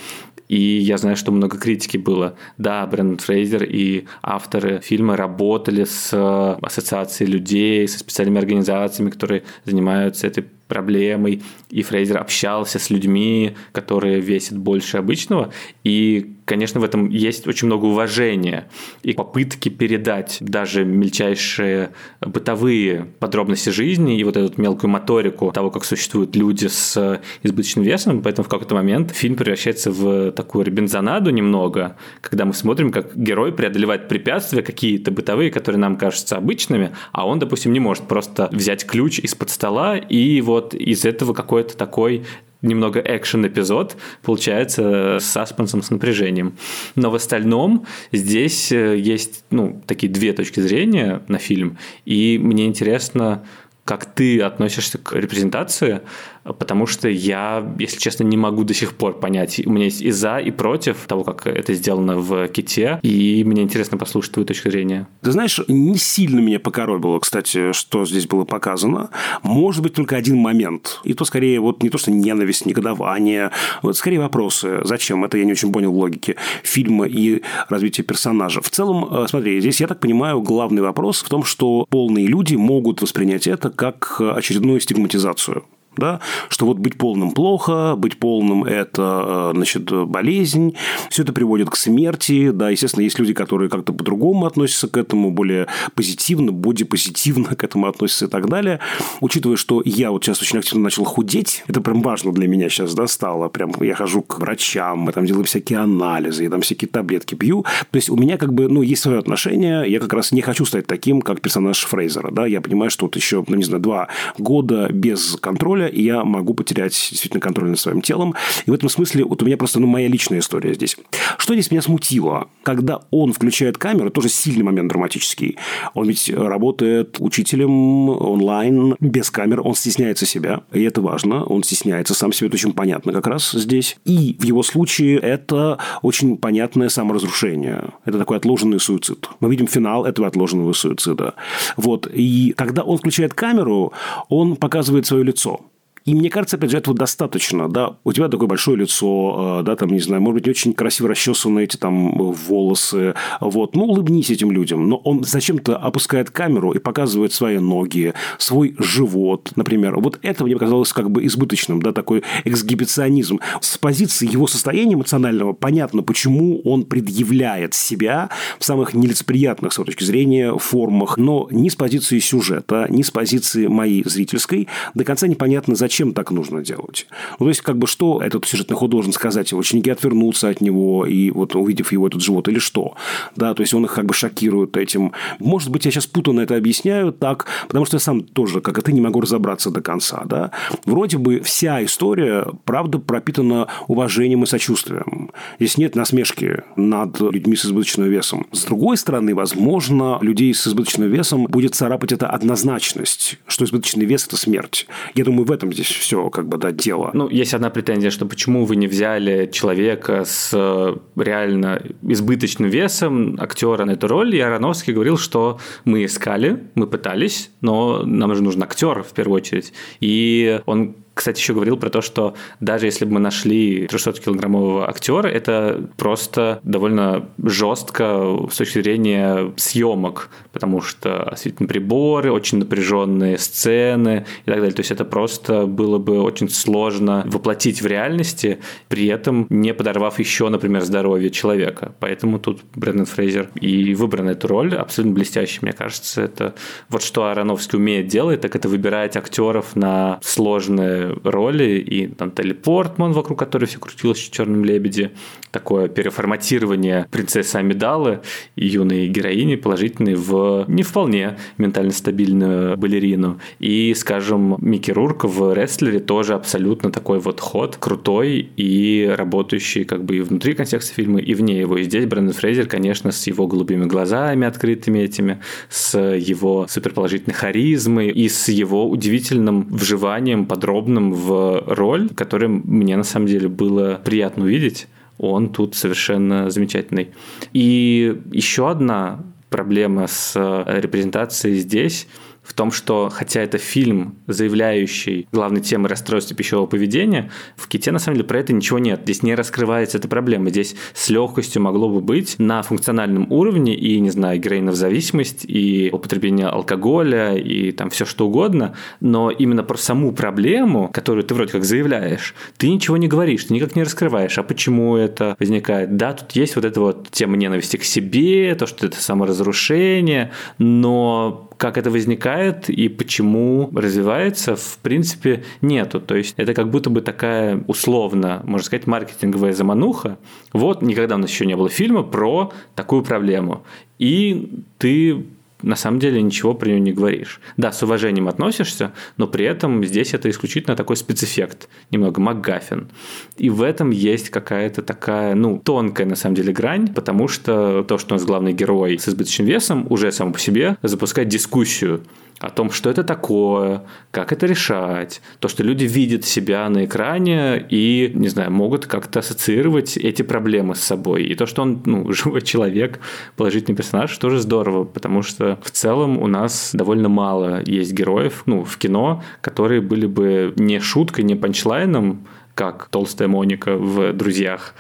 И 0.47 0.60
я 0.60 0.97
знаю, 0.97 1.15
что 1.15 1.32
много 1.32 1.60
критики 1.60 1.97
было. 1.97 2.34
Да, 2.58 2.86
Брэндон 2.88 3.19
Фрейзер 3.19 3.63
и 3.63 4.06
авторы 4.23 4.82
фильма 4.82 5.15
работали 5.15 5.84
с 5.84 6.12
ассоциацией 6.60 7.32
людей, 7.32 7.88
со 7.88 7.99
специальными 7.99 8.39
организациями, 8.39 9.12
которые 9.12 9.43
занимаются 9.65 10.25
этой 10.25 10.45
проблемой, 10.69 11.41
и 11.69 11.82
Фрейзер 11.82 12.17
общался 12.17 12.79
с 12.79 12.89
людьми, 12.89 13.55
которые 13.73 14.21
весят 14.21 14.58
больше 14.58 14.97
обычного, 14.97 15.51
и, 15.84 16.36
конечно, 16.45 16.79
в 16.79 16.84
этом 16.84 17.10
есть 17.10 17.47
очень 17.47 17.67
много 17.67 17.86
уважения 17.86 18.69
и 19.03 19.13
попытки 19.13 19.69
передать 19.69 20.38
даже 20.39 20.86
мельчайшие 20.86 21.89
бытовые 22.21 23.08
подробности 23.19 23.69
жизни 23.69 24.19
и 24.19 24.23
вот 24.23 24.38
эту 24.38 24.62
мелкую 24.62 24.91
моторику 24.91 25.51
того, 25.51 25.71
как 25.71 25.84
существуют 25.84 26.36
люди 26.36 26.67
с 26.67 27.19
избыточным 27.43 27.84
весом, 27.84 28.21
поэтому 28.21 28.45
в 28.45 28.49
какой-то 28.49 28.75
момент 28.75 29.12
фильм 29.12 29.36
превращается 29.36 29.91
в 29.91 30.32
такую 30.32 30.65
робинзонаду 30.65 31.32
немного, 31.32 31.97
когда 32.21 32.45
мы 32.45 32.53
смотрим, 32.53 32.91
как 32.91 33.17
герой 33.17 33.51
преодолевает 33.51 34.08
препятствия 34.08 34.62
какие-то 34.62 35.10
бытовые, 35.10 35.49
которые 35.49 35.79
нам 35.79 35.97
кажутся 35.97 36.38
обычными, 36.38 36.91
а 37.12 37.27
он, 37.27 37.39
допустим, 37.39 37.73
не 37.73 37.79
может 37.79 38.08
просто 38.08 38.49
взять 38.51 38.86
ключ 38.86 39.19
из-под 39.19 39.49
стола 39.49 39.97
и 39.97 40.41
вот 40.41 40.59
вот 40.60 40.74
из 40.74 41.06
этого 41.06 41.34
какой-то 41.34 41.78
такой 41.78 42.26
немного 42.62 43.00
экшен-эпизод 43.00 43.95
получается 44.22 45.17
с 45.19 45.26
саспенсом, 45.26 45.82
с 45.82 45.89
напряжением. 45.89 46.58
Но 46.95 47.10
в 47.10 47.15
остальном 47.15 47.86
здесь 48.12 48.72
э, 48.72 48.98
есть 48.98 49.45
ну, 49.50 49.82
такие 49.88 50.12
две 50.12 50.34
точки 50.34 50.60
зрения 50.60 51.22
на 51.28 51.38
фильм, 51.38 51.78
и 52.06 52.38
мне 52.38 52.65
интересно, 52.65 53.45
как 53.86 54.09
ты 54.19 54.41
относишься 54.41 54.97
к 54.97 55.13
репрезентации 55.13 56.01
потому 56.43 56.88
что 56.88 57.10
я, 57.10 57.65
если 57.77 57.99
честно, 57.99 58.23
не 58.23 58.38
могу 58.38 58.63
до 58.63 58.73
сих 58.73 58.93
пор 58.93 59.19
понять. 59.19 59.62
У 59.65 59.71
меня 59.71 59.86
есть 59.86 60.01
и 60.01 60.12
за, 60.12 60.38
и 60.38 60.51
против 60.51 60.97
того, 61.08 61.23
как 61.23 61.47
это 61.47 61.73
сделано 61.73 62.17
в 62.17 62.47
ките, 62.47 62.99
и 63.01 63.43
мне 63.45 63.63
интересно 63.63 63.97
послушать 63.97 64.34
твою 64.34 64.45
точку 64.45 64.71
зрения. 64.71 65.08
Ты 65.21 65.32
знаешь, 65.32 65.60
не 65.67 65.97
сильно 65.97 66.39
меня 66.39 66.60
покоробило, 66.60 67.19
кстати, 67.19 67.71
что 67.73 68.05
здесь 68.05 68.27
было 68.27 68.45
показано. 68.45 69.10
Может 69.43 69.84
быть, 69.84 69.93
только 69.93 70.15
один 70.15 70.38
момент. 70.38 71.01
И 71.03 71.13
то, 71.13 71.25
скорее, 71.25 71.60
вот 71.60 71.84
не 71.84 71.89
то, 71.89 71.97
что 71.97 72.12
ненависть, 72.12 72.65
негодование, 72.65 73.51
вот 73.82 73.97
скорее 73.97 74.19
вопросы. 74.19 74.79
Зачем? 74.84 75.23
Это 75.25 75.38
я 75.38 75.45
не 75.45 75.51
очень 75.51 75.71
понял 75.71 75.93
логики 75.93 76.36
фильма 76.63 77.05
и 77.05 77.41
развития 77.69 78.03
персонажа. 78.03 78.62
В 78.62 78.69
целом, 78.69 79.08
э, 79.12 79.27
смотри, 79.27 79.60
здесь, 79.60 79.82
я 79.82 79.88
так 79.88 79.99
понимаю, 79.99 80.41
главный 80.41 80.82
вопрос 80.82 81.21
в 81.21 81.29
том, 81.29 81.43
что 81.43 81.86
полные 81.89 82.27
люди 82.27 82.55
могут 82.55 83.01
воспринять 83.01 83.47
это 83.47 83.69
как 83.69 84.09
очередную 84.17 84.80
стигматизацию 84.80 85.63
да, 85.99 86.19
что 86.49 86.65
вот 86.65 86.77
быть 86.77 86.97
полным 86.97 87.31
плохо, 87.31 87.95
быть 87.97 88.17
полным– 88.17 88.63
это, 88.65 89.51
э, 89.51 89.55
значит, 89.55 89.91
болезнь, 90.07 90.75
все 91.09 91.23
это 91.23 91.33
приводит 91.33 91.69
к 91.69 91.75
смерти, 91.75 92.51
да, 92.51 92.69
естественно, 92.69 93.03
есть 93.03 93.19
люди, 93.19 93.33
которые 93.33 93.69
как-то 93.69 93.93
по-другому 93.93 94.45
относятся 94.45 94.88
к 94.88 94.97
этому, 94.97 95.31
более 95.31 95.67
позитивно, 95.95 96.51
бодипозитивно 96.51 97.55
к 97.55 97.63
этому 97.63 97.88
относятся 97.88 98.25
и 98.25 98.29
так 98.29 98.49
далее. 98.49 98.79
Учитывая, 99.21 99.57
что 99.57 99.81
я 99.85 100.12
вот 100.12 100.23
сейчас 100.23 100.41
очень 100.41 100.59
активно 100.59 100.83
начал 100.83 101.03
худеть, 101.03 101.63
это 101.67 101.81
прям 101.81 102.01
важно 102.01 102.31
для 102.31 102.47
меня 102.47 102.69
сейчас, 102.69 102.93
да, 102.93 103.07
стало, 103.07 103.49
прям 103.49 103.71
я 103.81 103.95
хожу 103.95 104.21
к 104.21 104.39
врачам, 104.39 104.99
мы 104.99 105.12
там 105.12 105.25
делаем 105.25 105.45
всякие 105.45 105.79
анализы, 105.79 106.43
я 106.43 106.49
там 106.49 106.62
всякие 106.62 106.89
таблетки 106.89 107.35
пью, 107.35 107.63
то 107.63 107.95
есть 107.95 108.09
у 108.09 108.15
меня 108.15 108.38
как 108.38 108.53
бы, 108.53 108.67
ну, 108.67 108.81
есть 108.81 109.01
свое 109.01 109.19
отношение, 109.19 109.89
я 109.89 109.99
как 109.99 110.13
раз 110.13 110.31
не 110.31 110.41
хочу 110.41 110.65
стать 110.65 110.88
таким, 110.88 111.21
как 111.21 111.41
персонаж 111.41 111.83
Фрейзера, 111.83 112.31
да, 112.31 112.45
я 112.45 112.62
понимаю, 112.62 112.89
что 112.89 113.05
вот 113.05 113.15
еще, 113.15 113.43
ну, 113.47 113.55
не 113.55 113.63
знаю, 113.63 113.81
два 113.81 114.07
года 114.38 114.89
без 114.91 115.35
контроля, 115.39 115.88
и 115.89 116.04
я 116.04 116.23
могу 116.23 116.54
потерять 116.54 116.91
действительно 116.91 117.41
контроль 117.41 117.69
над 117.69 117.80
своим 117.80 118.02
телом. 118.02 118.36
И 118.65 118.71
в 118.71 118.73
этом 118.73 118.89
смысле 118.89 119.25
вот 119.25 119.41
у 119.41 119.45
меня 119.45 119.58
просто 119.58 119.80
ну, 119.80 119.88
моя 119.88 120.08
личная 120.08 120.39
история 120.39 120.73
здесь. 120.73 120.97
Что 121.38 121.54
здесь 121.54 121.71
меня 121.71 121.82
смутило? 121.82 122.47
Когда 122.63 123.02
он 123.12 123.34
включает 123.34 123.78
камеру, 123.78 124.10
тоже 124.10 124.30
сильный 124.30 124.63
момент 124.63 124.89
драматический. 124.89 125.58
Он 125.93 126.08
ведь 126.08 126.30
работает 126.30 127.17
учителем 127.19 128.10
онлайн, 128.10 128.95
без 128.99 129.32
камер, 129.32 129.62
он 129.62 129.75
стесняется 129.75 130.25
себя, 130.25 130.62
и 130.71 130.84
это 130.84 131.02
важно. 131.02 131.43
Он 131.43 131.63
стесняется 131.63 132.13
сам 132.13 132.32
себя, 132.32 132.47
это 132.47 132.56
очень 132.56 132.73
понятно 132.73 133.13
как 133.13 133.28
раз 133.28 133.52
здесь. 133.52 133.97
И 134.06 134.36
в 134.39 134.43
его 134.43 134.63
случае 134.63 135.19
это 135.19 135.80
очень 136.02 136.38
понятное 136.38 136.89
саморазрушение. 136.89 137.93
Это 138.06 138.17
такой 138.17 138.38
отложенный 138.38 138.80
суицид. 138.80 139.30
Мы 139.39 139.49
видим 139.49 139.67
финал 139.67 140.06
этого 140.06 140.28
отложенного 140.28 140.73
суицида. 140.73 141.34
Вот. 141.78 142.08
И 142.13 142.54
когда 142.58 142.84
он 142.84 142.97
включает 142.97 143.34
камеру, 143.34 143.93
он 144.30 144.56
показывает 144.56 145.06
свое 145.06 145.23
лицо. 145.23 145.62
И 146.10 146.15
мне 146.15 146.32
кажется, 146.32 146.58
опять 146.58 146.72
же, 146.72 146.78
этого 146.80 146.98
достаточно, 146.98 147.69
да. 147.69 147.98
У 148.04 148.13
тебя 148.13 148.30
такое 148.30 148.48
большое 148.48 148.78
лицо, 148.78 149.60
э, 149.60 149.63
да, 149.63 149.76
там, 149.76 149.89
не 149.89 150.00
знаю, 150.00 150.24
может 150.24 150.34
быть, 150.34 150.45
не 150.48 150.50
очень 150.50 150.74
красиво 150.74 151.08
расчесаны 151.08 151.63
эти 151.63 151.78
там 151.78 152.17
волосы, 152.17 153.13
вот. 153.39 153.76
Ну, 153.76 153.84
улыбнись 153.84 154.32
этим 154.32 154.52
людям. 154.52 154.89
Но 154.89 154.98
он 154.98 155.24
зачем-то 155.24 155.78
опускает 155.78 156.32
камеру 156.32 156.72
и 156.72 156.80
показывает 156.80 157.32
свои 157.32 157.60
ноги, 157.60 158.15
свой 158.39 158.76
живот, 158.80 159.52
например. 159.56 160.00
Вот 160.00 160.17
это 160.24 160.45
мне 160.45 160.56
показалось 160.56 160.93
как 160.93 161.12
бы 161.12 161.24
избыточным, 161.28 161.80
да, 161.80 161.91
такой 161.91 162.24
эксгибиционизм. 162.43 163.39
С 163.62 163.78
позиции 163.78 164.28
его 164.28 164.48
состояния 164.48 164.95
эмоционального 164.95 165.54
понятно, 165.54 166.02
почему 166.02 166.60
он 166.63 166.86
предъявляет 166.86 167.76
себя 167.76 168.32
в 168.58 168.65
самых 168.65 168.95
нелицеприятных, 168.95 169.74
с 169.74 169.76
точки 169.76 170.04
зрения, 170.04 170.58
формах, 170.58 171.17
но 171.17 171.48
ни 171.52 171.69
с 171.69 171.76
позиции 171.76 172.17
сюжета, 172.17 172.88
ни 172.89 173.04
с 173.04 173.12
позиции 173.12 173.67
моей 173.67 174.04
зрительской 174.04 174.67
до 174.95 175.04
конца 175.04 175.28
непонятно, 175.28 175.76
зачем 175.76 175.98
зачем 175.99 176.13
так 176.13 176.31
нужно 176.31 176.62
делать? 176.62 177.07
Ну, 177.39 177.45
то 177.45 177.49
есть, 177.49 177.59
как 177.62 177.77
бы, 177.77 177.85
что 177.85 178.21
этот 178.21 178.45
сюжетный 178.45 178.77
ход 178.77 178.89
должен 178.89 179.12
сказать? 179.12 179.51
Ученики 179.51 179.89
отвернутся 179.89 180.47
от 180.47 180.62
него, 180.62 181.05
и 181.05 181.29
вот 181.29 181.55
увидев 181.55 181.91
его 181.91 182.07
этот 182.07 182.21
живот, 182.21 182.47
или 182.47 182.59
что? 182.59 182.95
Да, 183.35 183.53
то 183.53 183.62
есть, 183.62 183.73
он 183.73 183.83
их 183.83 183.93
как 183.93 184.05
бы 184.05 184.13
шокирует 184.13 184.77
этим. 184.77 185.12
Может 185.39 185.69
быть, 185.71 185.83
я 185.83 185.91
сейчас 185.91 186.07
путанно 186.07 186.39
это 186.39 186.55
объясняю 186.55 187.12
так, 187.12 187.47
потому 187.67 187.85
что 187.85 187.97
я 187.97 187.99
сам 187.99 188.23
тоже, 188.23 188.62
как 188.62 188.77
и 188.77 188.81
ты, 188.81 188.93
не 188.93 189.01
могу 189.01 189.19
разобраться 189.19 189.71
до 189.71 189.81
конца, 189.81 190.23
да? 190.23 190.51
Вроде 190.85 191.17
бы 191.17 191.41
вся 191.41 191.83
история, 191.83 192.47
правда, 192.63 192.99
пропитана 192.99 193.67
уважением 193.89 194.43
и 194.43 194.45
сочувствием. 194.45 195.31
Здесь 195.59 195.77
нет 195.77 195.95
насмешки 195.95 196.63
над 196.77 197.19
людьми 197.19 197.57
с 197.57 197.65
избыточным 197.65 198.07
весом. 198.07 198.47
С 198.53 198.63
другой 198.63 198.95
стороны, 198.95 199.35
возможно, 199.35 200.17
людей 200.21 200.53
с 200.53 200.65
избыточным 200.65 201.09
весом 201.12 201.45
будет 201.45 201.75
царапать 201.75 202.13
эта 202.13 202.27
однозначность, 202.27 203.38
что 203.47 203.65
избыточный 203.65 204.05
вес– 204.05 204.25
это 204.27 204.38
смерть. 204.38 204.88
Я 205.13 205.25
думаю, 205.25 205.45
в 205.45 205.51
этом 205.51 205.73
здесь 205.79 205.95
все 205.95 206.29
как 206.29 206.47
бы 206.47 206.57
да, 206.57 206.71
дело. 206.71 207.11
Ну, 207.13 207.29
есть 207.29 207.53
одна 207.53 207.69
претензия, 207.69 208.11
что 208.11 208.25
почему 208.25 208.65
вы 208.65 208.75
не 208.75 208.87
взяли 208.87 209.49
человека 209.51 210.23
с 210.25 210.51
э, 210.53 210.95
реально 211.15 211.81
избыточным 212.01 212.69
весом, 212.69 213.37
актера 213.39 213.85
на 213.85 213.91
эту 213.91 214.07
роль, 214.07 214.35
и 214.35 214.39
Ароновский 214.39 214.93
говорил, 214.93 215.17
что 215.17 215.59
мы 215.85 216.05
искали, 216.05 216.63
мы 216.75 216.87
пытались, 216.87 217.51
но 217.61 218.03
нам 218.03 218.35
же 218.35 218.43
нужен 218.43 218.63
актер 218.63 219.03
в 219.03 219.13
первую 219.13 219.37
очередь. 219.37 219.73
И 220.01 220.59
он 220.65 220.95
кстати, 221.19 221.41
еще 221.41 221.53
говорил 221.53 221.75
про 221.75 221.89
то, 221.89 221.99
что 221.99 222.34
даже 222.62 222.86
если 222.86 223.03
бы 223.03 223.15
мы 223.15 223.19
нашли 223.19 223.88
300-килограммового 223.88 224.88
актера, 224.88 225.27
это 225.27 225.89
просто 225.97 226.62
довольно 226.63 227.27
жестко 227.43 228.47
с 228.49 228.55
точки 228.55 228.82
зрения 228.82 229.51
съемок, 229.58 230.29
потому 230.53 230.79
что 230.79 231.23
осветительные 231.23 231.67
приборы, 231.67 232.32
очень 232.32 232.60
напряженные 232.60 233.38
сцены 233.38 234.25
и 234.43 234.45
так 234.45 234.60
далее. 234.60 234.71
То 234.71 234.79
есть 234.79 234.91
это 234.91 235.03
просто 235.03 235.65
было 235.65 235.97
бы 235.97 236.21
очень 236.21 236.47
сложно 236.47 237.23
воплотить 237.25 237.82
в 237.82 237.86
реальности, 237.86 238.60
при 238.88 239.08
этом 239.08 239.45
не 239.49 239.73
подорвав 239.73 240.19
еще, 240.19 240.47
например, 240.47 240.84
здоровье 240.84 241.32
человека. 241.32 241.95
Поэтому 241.99 242.39
тут 242.39 242.62
Брэндон 242.75 243.08
Фрейзер 243.08 243.49
и 243.60 243.93
выбран 243.93 244.29
эту 244.29 244.47
роль 244.47 244.73
абсолютно 244.73 245.15
блестящий, 245.15 245.60
мне 245.63 245.73
кажется. 245.73 246.21
Это 246.21 246.55
вот 246.88 247.03
что 247.03 247.25
Ароновский 247.25 247.77
умеет 247.77 248.08
делать, 248.08 248.39
так 248.39 248.55
это 248.55 248.69
выбирать 248.69 249.17
актеров 249.17 249.75
на 249.75 250.19
сложные 250.21 251.09
роли, 251.24 251.80
и 251.80 252.08
там 252.08 252.32
Телли 252.32 252.54
Портман, 252.54 253.12
вокруг 253.13 253.39
которой 253.39 253.65
все 253.65 253.80
крутилось 253.80 254.19
в 254.19 254.32
«Черном 254.32 254.65
лебеде», 254.65 255.12
такое 255.52 255.88
переформатирование 255.88 257.08
принцессы 257.12 257.56
Амидалы 257.56 258.22
и 258.56 258.67
юной 258.67 259.08
героини 259.08 259.56
положительной 259.56 260.15
в 260.15 260.65
не 260.67 260.84
вполне 260.84 261.38
ментально 261.58 261.91
стабильную 261.91 262.78
балерину. 262.78 263.39
И, 263.60 263.93
скажем, 263.95 264.58
Микки 264.60 264.91
Рурк 264.91 265.26
в 265.26 265.54
«Рестлере» 265.54 266.00
тоже 266.00 266.34
абсолютно 266.34 266.91
такой 266.91 267.19
вот 267.19 267.39
ход, 267.39 267.78
крутой 267.78 268.50
и 268.58 269.12
работающий 269.15 269.86
как 269.86 270.04
бы 270.04 270.17
и 270.17 270.22
внутри 270.22 270.54
контекста 270.54 270.93
фильма, 270.93 271.19
и 271.19 271.34
вне 271.34 271.60
его. 271.60 271.78
И 271.78 271.84
здесь 271.84 272.06
Брэндон 272.06 272.34
Фрейзер, 272.34 272.67
конечно, 272.67 273.12
с 273.12 273.28
его 273.28 273.48
голубыми 273.48 273.86
глазами 273.86 274.48
открытыми 274.48 275.00
этими, 275.00 275.39
с 275.69 276.00
его 276.00 276.67
суперположительной 276.67 277.36
харизмой 277.36 278.10
и 278.10 278.30
с 278.30 278.50
его 278.50 278.89
удивительным 278.89 279.67
вживанием 279.69 280.45
подробным 280.45 280.98
вписанным 280.99 281.13
в 281.13 281.63
роль, 281.67 282.09
который 282.09 282.47
мне 282.47 282.97
на 282.97 283.03
самом 283.03 283.27
деле 283.27 283.47
было 283.47 283.99
приятно 284.03 284.45
увидеть. 284.45 284.88
Он 285.17 285.49
тут 285.49 285.75
совершенно 285.75 286.49
замечательный. 286.49 287.09
И 287.53 288.21
еще 288.31 288.69
одна 288.69 289.19
проблема 289.49 290.07
с 290.07 290.35
репрезентацией 290.67 291.55
здесь 291.55 292.07
в 292.49 292.53
том, 292.53 292.71
что 292.71 293.09
хотя 293.13 293.41
это 293.41 293.59
фильм, 293.59 294.15
заявляющий 294.25 295.27
главной 295.31 295.62
темой 295.62 295.89
расстройства 295.89 296.35
пищевого 296.35 296.65
поведения, 296.65 297.29
в 297.55 297.67
ките 297.67 297.91
на 297.91 297.99
самом 297.99 298.17
деле 298.17 298.27
про 298.27 298.39
это 298.39 298.53
ничего 298.53 298.79
нет. 298.79 299.01
Здесь 299.03 299.21
не 299.21 299.35
раскрывается 299.35 299.99
эта 299.99 300.07
проблема. 300.07 300.49
Здесь 300.49 300.75
с 300.93 301.09
легкостью 301.09 301.62
могло 301.62 301.89
бы 301.89 302.01
быть 302.01 302.39
на 302.39 302.63
функциональном 302.63 303.31
уровне 303.31 303.75
и, 303.75 303.99
не 303.99 304.09
знаю, 304.09 304.39
героиновая 304.39 304.75
зависимость, 304.75 305.45
и 305.45 305.91
употребление 305.93 306.47
алкоголя, 306.47 307.35
и 307.35 307.71
там 307.71 307.91
все 307.91 308.05
что 308.05 308.25
угодно, 308.25 308.73
но 308.99 309.29
именно 309.29 309.62
про 309.63 309.77
саму 309.77 310.12
проблему, 310.12 310.89
которую 310.91 311.23
ты 311.23 311.35
вроде 311.35 311.51
как 311.51 311.63
заявляешь, 311.63 312.33
ты 312.57 312.67
ничего 312.69 312.97
не 312.97 313.07
говоришь, 313.07 313.43
ты 313.43 313.53
никак 313.53 313.75
не 313.75 313.83
раскрываешь, 313.83 314.39
а 314.39 314.43
почему 314.43 314.95
это 314.95 315.35
возникает. 315.39 315.97
Да, 315.97 316.13
тут 316.13 316.31
есть 316.31 316.55
вот 316.55 316.65
эта 316.65 316.81
вот 316.81 317.09
тема 317.12 317.38
ненависти 317.38 317.77
к 317.77 317.83
себе, 317.83 318.55
то, 318.55 318.65
что 318.65 318.88
это 318.88 318.99
саморазрушение, 318.99 320.31
но 320.57 321.48
как 321.60 321.78
это 321.78 321.91
возникает 321.91 322.69
и 322.69 322.88
почему 322.88 323.69
развивается, 323.76 324.55
в 324.55 324.78
принципе, 324.82 325.43
нету. 325.62 325.99
То 325.99 326.16
есть 326.16 326.34
это 326.38 326.53
как 326.53 326.72
будто 326.72 326.89
бы 326.89 327.01
такая 327.01 327.62
условно, 327.68 328.41
можно 328.45 328.66
сказать, 328.66 328.88
маркетинговая 328.88 329.51
замануха. 329.51 330.18
Вот 330.53 330.82
никогда 330.82 331.16
у 331.16 331.18
нас 331.18 331.30
еще 331.30 331.45
не 331.45 331.57
было 331.57 331.68
фильма 331.68 332.03
про 332.03 332.53
такую 332.76 333.03
проблему. 333.03 333.64
И 333.97 334.64
ты 334.78 335.26
на 335.62 335.76
самом 335.76 335.99
деле 335.99 336.22
ничего 336.22 336.53
про 336.53 336.68
нее 336.70 336.80
не 336.80 336.93
говоришь. 336.93 337.41
Да, 337.57 337.72
с 337.72 337.84
уважением 337.84 338.28
относишься, 338.28 338.93
но 339.18 339.28
при 339.28 339.45
этом 339.45 339.84
здесь 339.86 340.14
это 340.14 340.30
исключительно 340.30 340.76
такой 340.76 340.95
спецэффект, 340.95 341.70
немного 341.91 342.22
МакГаффин. 342.22 342.89
И 343.38 343.49
в 343.49 343.62
этом 343.62 343.91
есть 343.91 344.30
какая-то 344.30 344.82
такая, 344.82 345.36
ну, 345.36 345.60
тонкая 345.60 346.07
на 346.07 346.16
самом 346.16 346.36
деле 346.36 346.53
грань, 346.53 346.93
потому 346.93 347.28
что 347.28 347.84
то, 347.84 347.97
что 347.97 348.16
у 348.16 348.18
нас 348.18 348.26
главный 348.26 348.53
герой 348.53 348.97
с 348.97 349.10
избыточным 349.10 349.47
весом, 349.47 349.88
уже 349.89 350.12
само 350.12 350.32
по 350.32 350.39
себе 350.39 350.78
запускает 350.82 351.28
дискуссию 351.28 352.03
о 352.39 352.49
том, 352.49 352.72
что 352.72 352.89
это 352.89 353.03
такое, 353.03 353.84
как 354.12 354.32
это 354.32 354.45
решать, 354.45 355.22
то, 355.39 355.47
что 355.47 355.64
люди 355.64 355.84
видят 355.84 356.26
себя 356.26 356.70
на 356.70 356.86
экране 356.86 357.66
и, 357.70 358.12
не 358.16 358.30
знаю, 358.30 358.51
могут 358.51 358.86
как-то 358.86 359.20
ассоциировать 359.20 359.97
эти 359.97 360.22
проблемы 360.22 360.76
с 360.76 360.80
собой. 360.80 361.26
И 361.26 361.36
то, 361.36 361.45
что 361.45 361.62
он, 361.62 361.82
ну, 361.86 362.12
живой 362.14 362.41
человек, 362.41 362.99
положительный 363.36 363.76
персонаж, 363.76 364.18
тоже 364.18 364.39
здорово, 364.39 364.86
потому 364.86 365.22
что 365.22 365.49
в 365.62 365.72
целом 365.72 366.22
у 366.22 366.28
нас 366.28 366.72
довольно 366.74 367.10
мало 367.10 367.62
есть 367.66 367.93
героев, 367.93 368.43
ну, 368.45 368.64
в 368.64 368.78
кино, 368.78 369.24
которые 369.41 369.82
были 369.82 370.06
бы 370.06 370.54
не 370.56 370.80
шуткой, 370.80 371.24
не 371.24 371.36
панчлайном, 371.36 372.28
как 372.54 372.89
толстая 372.89 373.28
Моника 373.28 373.78
в 373.78 374.14
«Друзьях», 374.14 374.74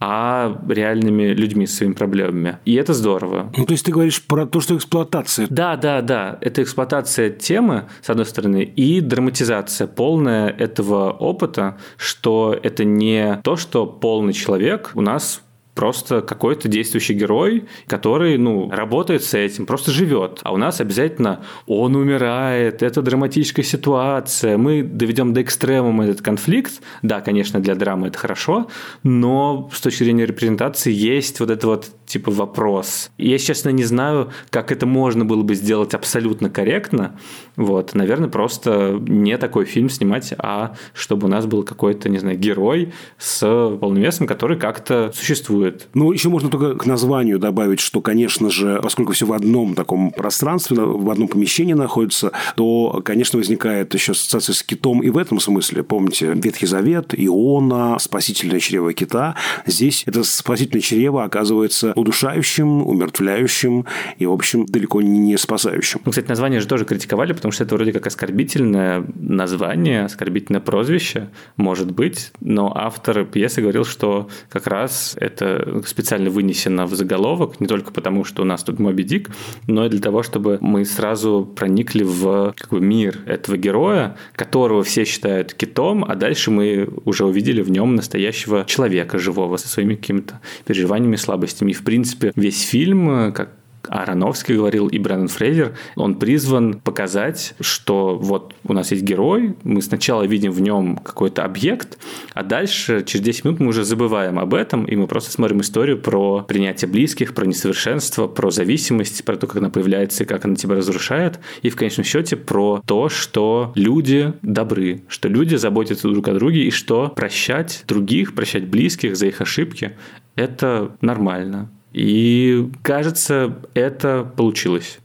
а 0.00 0.56
реальными 0.68 1.24
людьми 1.34 1.66
с 1.66 1.76
своими 1.76 1.92
проблемами. 1.92 2.58
И 2.64 2.74
это 2.74 2.94
здорово. 2.94 3.52
Ну, 3.56 3.66
то 3.66 3.72
есть 3.72 3.84
ты 3.84 3.92
говоришь 3.92 4.22
про 4.22 4.46
то, 4.46 4.60
что 4.60 4.76
эксплуатация. 4.76 5.46
Да, 5.50 5.76
да, 5.76 6.02
да. 6.02 6.38
Это 6.40 6.62
эксплуатация 6.62 7.30
темы, 7.30 7.88
с 8.00 8.10
одной 8.10 8.26
стороны, 8.26 8.62
и 8.62 9.00
драматизация 9.00 9.86
полная 9.86 10.48
этого 10.50 11.10
опыта, 11.10 11.78
что 11.96 12.58
это 12.62 12.84
не 12.84 13.40
то, 13.42 13.56
что 13.56 13.86
полный 13.86 14.32
человек 14.32 14.92
у 14.94 15.00
нас 15.00 15.42
просто 15.78 16.22
какой-то 16.22 16.66
действующий 16.66 17.14
герой, 17.14 17.68
который, 17.86 18.36
ну, 18.36 18.68
работает 18.68 19.22
с 19.22 19.32
этим, 19.34 19.64
просто 19.64 19.92
живет. 19.92 20.40
А 20.42 20.52
у 20.52 20.56
нас 20.56 20.80
обязательно 20.80 21.44
он 21.68 21.94
умирает, 21.94 22.82
это 22.82 23.00
драматическая 23.00 23.64
ситуация, 23.64 24.58
мы 24.58 24.82
доведем 24.82 25.32
до 25.32 25.40
экстремума 25.40 26.04
этот 26.04 26.20
конфликт. 26.20 26.82
Да, 27.02 27.20
конечно, 27.20 27.60
для 27.60 27.76
драмы 27.76 28.08
это 28.08 28.18
хорошо, 28.18 28.66
но 29.04 29.70
с 29.72 29.80
точки 29.80 30.02
зрения 30.02 30.26
репрезентации 30.26 30.92
есть 30.92 31.38
вот 31.38 31.50
это 31.50 31.68
вот 31.68 31.90
типа 32.06 32.32
вопрос. 32.32 33.10
Я, 33.16 33.38
честно, 33.38 33.68
не 33.68 33.84
знаю, 33.84 34.32
как 34.50 34.72
это 34.72 34.84
можно 34.84 35.24
было 35.24 35.42
бы 35.44 35.54
сделать 35.54 35.94
абсолютно 35.94 36.50
корректно. 36.50 37.20
Вот, 37.54 37.94
наверное, 37.94 38.28
просто 38.28 38.98
не 39.06 39.36
такой 39.38 39.64
фильм 39.64 39.90
снимать, 39.90 40.34
а 40.38 40.74
чтобы 40.94 41.26
у 41.26 41.30
нас 41.30 41.46
был 41.46 41.62
какой-то, 41.62 42.08
не 42.08 42.18
знаю, 42.18 42.36
герой 42.36 42.92
с 43.18 43.40
полным 43.80 44.02
весом, 44.02 44.26
который 44.26 44.58
как-то 44.58 45.12
существует 45.14 45.67
существует. 45.68 45.88
Ну, 45.94 46.12
еще 46.12 46.28
можно 46.28 46.50
только 46.50 46.74
к 46.74 46.86
названию 46.86 47.38
добавить, 47.38 47.80
что, 47.80 48.00
конечно 48.00 48.50
же, 48.50 48.80
поскольку 48.82 49.12
все 49.12 49.26
в 49.26 49.32
одном 49.32 49.74
таком 49.74 50.10
пространстве, 50.10 50.76
в 50.80 51.10
одном 51.10 51.28
помещении 51.28 51.74
находится, 51.74 52.32
то, 52.56 53.00
конечно, 53.04 53.38
возникает 53.38 53.94
еще 53.94 54.12
ассоциация 54.12 54.54
с 54.54 54.62
китом 54.62 55.02
и 55.02 55.10
в 55.10 55.18
этом 55.18 55.40
смысле. 55.40 55.82
Помните, 55.82 56.32
Ветхий 56.34 56.66
Завет, 56.66 57.14
Иона, 57.16 57.98
спасительное 57.98 58.60
чрево 58.60 58.92
кита. 58.92 59.34
Здесь 59.66 60.04
это 60.06 60.22
спасительное 60.24 60.82
чрево 60.82 61.24
оказывается 61.24 61.92
удушающим, 61.94 62.86
умертвляющим 62.86 63.86
и, 64.18 64.26
в 64.26 64.32
общем, 64.32 64.66
далеко 64.66 65.00
не 65.02 65.36
спасающим. 65.36 66.00
Ну, 66.04 66.10
кстати, 66.10 66.28
название 66.28 66.60
же 66.60 66.68
тоже 66.68 66.84
критиковали, 66.84 67.32
потому 67.32 67.52
что 67.52 67.64
это 67.64 67.74
вроде 67.74 67.92
как 67.92 68.06
оскорбительное 68.06 69.04
название, 69.14 70.04
оскорбительное 70.04 70.60
прозвище, 70.60 71.28
может 71.56 71.90
быть, 71.90 72.32
но 72.40 72.72
автор 72.74 73.24
пьесы 73.24 73.60
говорил, 73.60 73.84
что 73.84 74.28
как 74.48 74.66
раз 74.66 75.16
это 75.20 75.57
специально 75.86 76.30
вынесено 76.30 76.86
в 76.86 76.94
заголовок, 76.94 77.60
не 77.60 77.66
только 77.66 77.92
потому, 77.92 78.24
что 78.24 78.42
у 78.42 78.44
нас 78.44 78.62
тут 78.62 78.78
Моби 78.78 79.04
Дик, 79.04 79.30
но 79.66 79.86
и 79.86 79.88
для 79.88 80.00
того, 80.00 80.22
чтобы 80.22 80.58
мы 80.60 80.84
сразу 80.84 81.44
проникли 81.44 82.02
в 82.02 82.54
как 82.56 82.70
бы, 82.70 82.80
мир 82.80 83.18
этого 83.26 83.56
героя, 83.56 84.16
которого 84.34 84.82
все 84.82 85.04
считают 85.04 85.54
китом, 85.54 86.04
а 86.04 86.14
дальше 86.14 86.50
мы 86.50 86.88
уже 87.04 87.24
увидели 87.24 87.62
в 87.62 87.70
нем 87.70 87.94
настоящего 87.96 88.64
человека 88.66 89.18
живого 89.18 89.56
со 89.56 89.68
своими 89.68 89.94
какими-то 89.94 90.40
переживаниями, 90.66 91.16
слабостями. 91.16 91.70
И, 91.70 91.74
в 91.74 91.84
принципе, 91.84 92.32
весь 92.34 92.62
фильм, 92.62 93.32
как 93.32 93.50
Ароновский 93.88 94.56
говорил, 94.56 94.88
и 94.88 94.98
Брэндон 94.98 95.28
Фрейзер, 95.28 95.76
он 95.96 96.16
призван 96.16 96.74
показать, 96.74 97.54
что 97.60 98.16
вот 98.16 98.54
у 98.64 98.72
нас 98.72 98.90
есть 98.90 99.02
герой, 99.02 99.56
мы 99.62 99.82
сначала 99.82 100.22
видим 100.24 100.52
в 100.52 100.60
нем 100.60 100.96
какой-то 100.96 101.44
объект, 101.44 101.98
а 102.34 102.42
дальше 102.42 103.04
через 103.06 103.24
10 103.24 103.44
минут 103.44 103.60
мы 103.60 103.68
уже 103.68 103.84
забываем 103.84 104.38
об 104.38 104.54
этом, 104.54 104.84
и 104.84 104.96
мы 104.96 105.06
просто 105.06 105.30
смотрим 105.30 105.60
историю 105.60 105.98
про 105.98 106.42
принятие 106.42 106.90
близких, 106.90 107.34
про 107.34 107.46
несовершенство, 107.46 108.26
про 108.26 108.50
зависимость, 108.50 109.24
про 109.24 109.36
то, 109.36 109.46
как 109.46 109.56
она 109.56 109.70
появляется 109.70 110.24
и 110.24 110.26
как 110.26 110.44
она 110.44 110.56
тебя 110.56 110.76
разрушает, 110.76 111.38
и 111.62 111.70
в 111.70 111.76
конечном 111.76 112.04
счете 112.04 112.36
про 112.36 112.82
то, 112.86 113.08
что 113.08 113.72
люди 113.74 114.32
добры, 114.42 115.02
что 115.08 115.28
люди 115.28 115.56
заботятся 115.56 116.08
друг 116.08 116.28
о 116.28 116.34
друге, 116.34 116.64
и 116.64 116.70
что 116.70 117.08
прощать 117.08 117.84
других, 117.86 118.34
прощать 118.34 118.66
близких 118.66 119.16
за 119.16 119.26
их 119.26 119.40
ошибки– 119.40 119.96
это 120.38 120.96
нормально. 121.00 121.70
И 121.92 122.70
кажется, 122.82 123.58
это 123.74 124.30
получилось. 124.36 124.98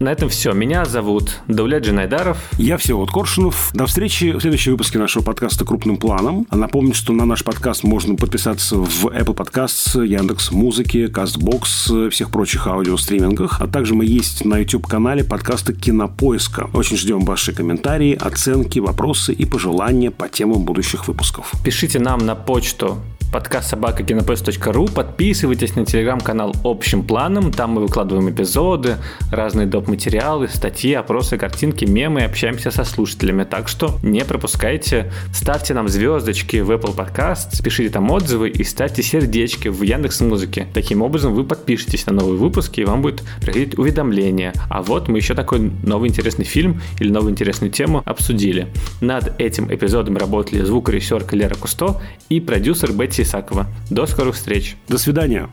На 0.00 0.12
этом 0.12 0.28
все. 0.28 0.52
Меня 0.52 0.84
зовут 0.84 1.40
Давлет 1.48 1.84
Джинайдаров. 1.84 2.38
Я 2.56 2.76
Всеволод 2.76 3.10
Коршунов. 3.10 3.70
До 3.74 3.86
встречи 3.86 4.30
в 4.30 4.40
следующем 4.40 4.72
выпуске 4.72 4.96
нашего 4.96 5.24
подкаста 5.24 5.64
«Крупным 5.64 5.96
планом». 5.96 6.46
Напомню, 6.52 6.94
что 6.94 7.12
на 7.12 7.24
наш 7.24 7.42
подкаст 7.42 7.82
можно 7.82 8.14
подписаться 8.14 8.76
в 8.76 9.06
Apple 9.06 9.34
Podcasts, 9.34 10.06
Яндекс 10.06 10.52
Музыки, 10.52 11.08
Castbox, 11.08 12.10
всех 12.10 12.30
прочих 12.30 12.68
аудиостримингах. 12.68 13.60
А 13.60 13.66
также 13.66 13.96
мы 13.96 14.04
есть 14.04 14.44
на 14.44 14.58
YouTube-канале 14.58 15.24
подкаста 15.24 15.72
«Кинопоиска». 15.72 16.70
Очень 16.74 16.96
ждем 16.96 17.24
ваши 17.24 17.52
комментарии, 17.52 18.14
оценки, 18.14 18.78
вопросы 18.78 19.32
и 19.32 19.44
пожелания 19.46 20.12
по 20.12 20.28
темам 20.28 20.62
будущих 20.62 21.08
выпусков. 21.08 21.52
Пишите 21.64 21.98
нам 21.98 22.24
на 22.24 22.36
почту 22.36 22.98
подкаст 23.30 23.68
собака 23.70 24.02
кинопоиск.ру. 24.02 24.86
Подписывайтесь 24.86 25.76
на 25.76 25.84
телеграм-канал 25.84 26.54
общим 26.64 27.02
планом. 27.02 27.52
Там 27.52 27.72
мы 27.72 27.82
выкладываем 27.82 28.30
эпизоды, 28.30 28.96
разные 29.30 29.66
доп. 29.66 29.88
материалы, 29.88 30.48
статьи, 30.48 30.94
опросы, 30.94 31.36
картинки, 31.36 31.84
мемы, 31.84 32.22
общаемся 32.22 32.70
со 32.70 32.84
слушателями. 32.84 33.44
Так 33.44 33.68
что 33.68 33.98
не 34.02 34.24
пропускайте. 34.24 35.12
Ставьте 35.32 35.74
нам 35.74 35.88
звездочки 35.88 36.56
в 36.58 36.70
Apple 36.70 36.96
Podcast, 36.96 37.62
пишите 37.62 37.90
там 37.90 38.10
отзывы 38.10 38.48
и 38.48 38.64
ставьте 38.64 39.02
сердечки 39.02 39.68
в 39.68 39.82
Яндекс 39.82 40.20
Музыке. 40.20 40.66
Таким 40.72 41.02
образом 41.02 41.34
вы 41.34 41.44
подпишетесь 41.44 42.06
на 42.06 42.14
новые 42.14 42.38
выпуски 42.38 42.80
и 42.80 42.84
вам 42.84 43.02
будет 43.02 43.22
приходить 43.40 43.78
уведомление. 43.78 44.52
А 44.70 44.82
вот 44.82 45.08
мы 45.08 45.18
еще 45.18 45.34
такой 45.34 45.70
новый 45.82 46.08
интересный 46.08 46.44
фильм 46.44 46.80
или 46.98 47.10
новую 47.10 47.32
интересную 47.32 47.70
тему 47.70 48.02
обсудили. 48.04 48.68
Над 49.00 49.38
этим 49.40 49.72
эпизодом 49.72 50.16
работали 50.16 50.62
звукорежиссерка 50.62 51.36
Лера 51.36 51.54
Кусто 51.54 52.00
и 52.28 52.40
продюсер 52.40 52.92
Бетти 52.92 53.17
Алексея 53.18 53.40
Исакова. 53.40 53.66
До 53.90 54.06
скорых 54.06 54.36
встреч. 54.36 54.76
До 54.88 54.98
свидания. 54.98 55.48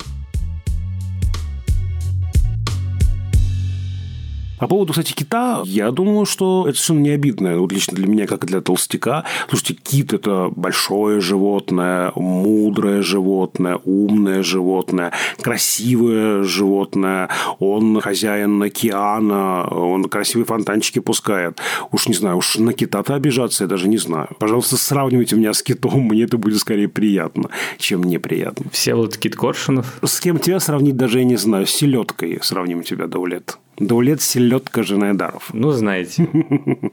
По 4.59 4.67
поводу, 4.67 4.93
кстати, 4.93 5.13
кита, 5.13 5.61
я 5.65 5.91
думаю, 5.91 6.25
что 6.25 6.65
это 6.67 6.77
совершенно 6.77 6.99
не 6.99 7.09
обидно. 7.09 7.59
Вот 7.59 7.71
лично 7.71 7.95
для 7.95 8.07
меня, 8.07 8.25
как 8.25 8.43
и 8.43 8.47
для 8.47 8.61
толстяка. 8.61 9.25
Слушайте, 9.49 9.73
кит– 9.73 10.13
это 10.13 10.49
большое 10.55 11.19
животное, 11.19 12.13
мудрое 12.15 13.01
животное, 13.01 13.79
умное 13.83 14.43
животное, 14.43 15.11
красивое 15.41 16.43
животное. 16.43 17.29
Он 17.59 17.99
хозяин 17.99 18.61
океана, 18.63 19.67
он 19.67 20.05
красивые 20.05 20.45
фонтанчики 20.45 20.99
пускает. 20.99 21.59
Уж 21.91 22.07
не 22.07 22.13
знаю, 22.13 22.37
уж 22.37 22.57
на 22.57 22.73
кита-то 22.73 23.15
обижаться 23.15 23.65
я 23.65 23.67
даже 23.67 23.89
не 23.89 23.97
знаю. 23.97 24.29
Пожалуйста, 24.39 24.77
сравнивайте 24.77 25.35
меня 25.35 25.53
с 25.53 25.61
китом, 25.61 26.01
мне 26.01 26.23
это 26.23 26.37
будет 26.37 26.59
скорее 26.59 26.87
приятно, 26.87 27.49
чем 27.77 28.03
неприятно. 28.03 28.67
Все 28.71 28.95
вот 28.95 29.17
Кит 29.17 29.35
Коршунов. 29.35 29.99
С 30.01 30.19
кем 30.19 30.39
тебя 30.39 30.59
сравнить 30.59 30.95
даже 30.95 31.19
я 31.19 31.25
не 31.25 31.35
знаю. 31.35 31.67
С 31.67 31.71
селедкой 31.71 32.39
сравним 32.41 32.83
тебя, 32.83 33.07
Даулет. 33.07 33.57
Даулет 33.77 34.21
селедка 34.21 34.83
Женайдаров. 34.83 35.49
Ну, 35.53 35.71
знаете. 35.71 36.27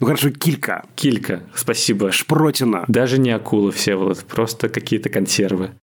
Ну 0.00 0.06
хорошо, 0.06 0.30
килька. 0.30 0.84
Килька, 0.94 1.42
спасибо. 1.54 2.12
Шпротина. 2.12 2.84
Даже 2.88 3.18
не 3.18 3.30
акула, 3.30 3.72
все 3.72 3.96
вот, 3.96 4.22
просто 4.24 4.68
какие-то 4.68 5.08
консервы. 5.08 5.70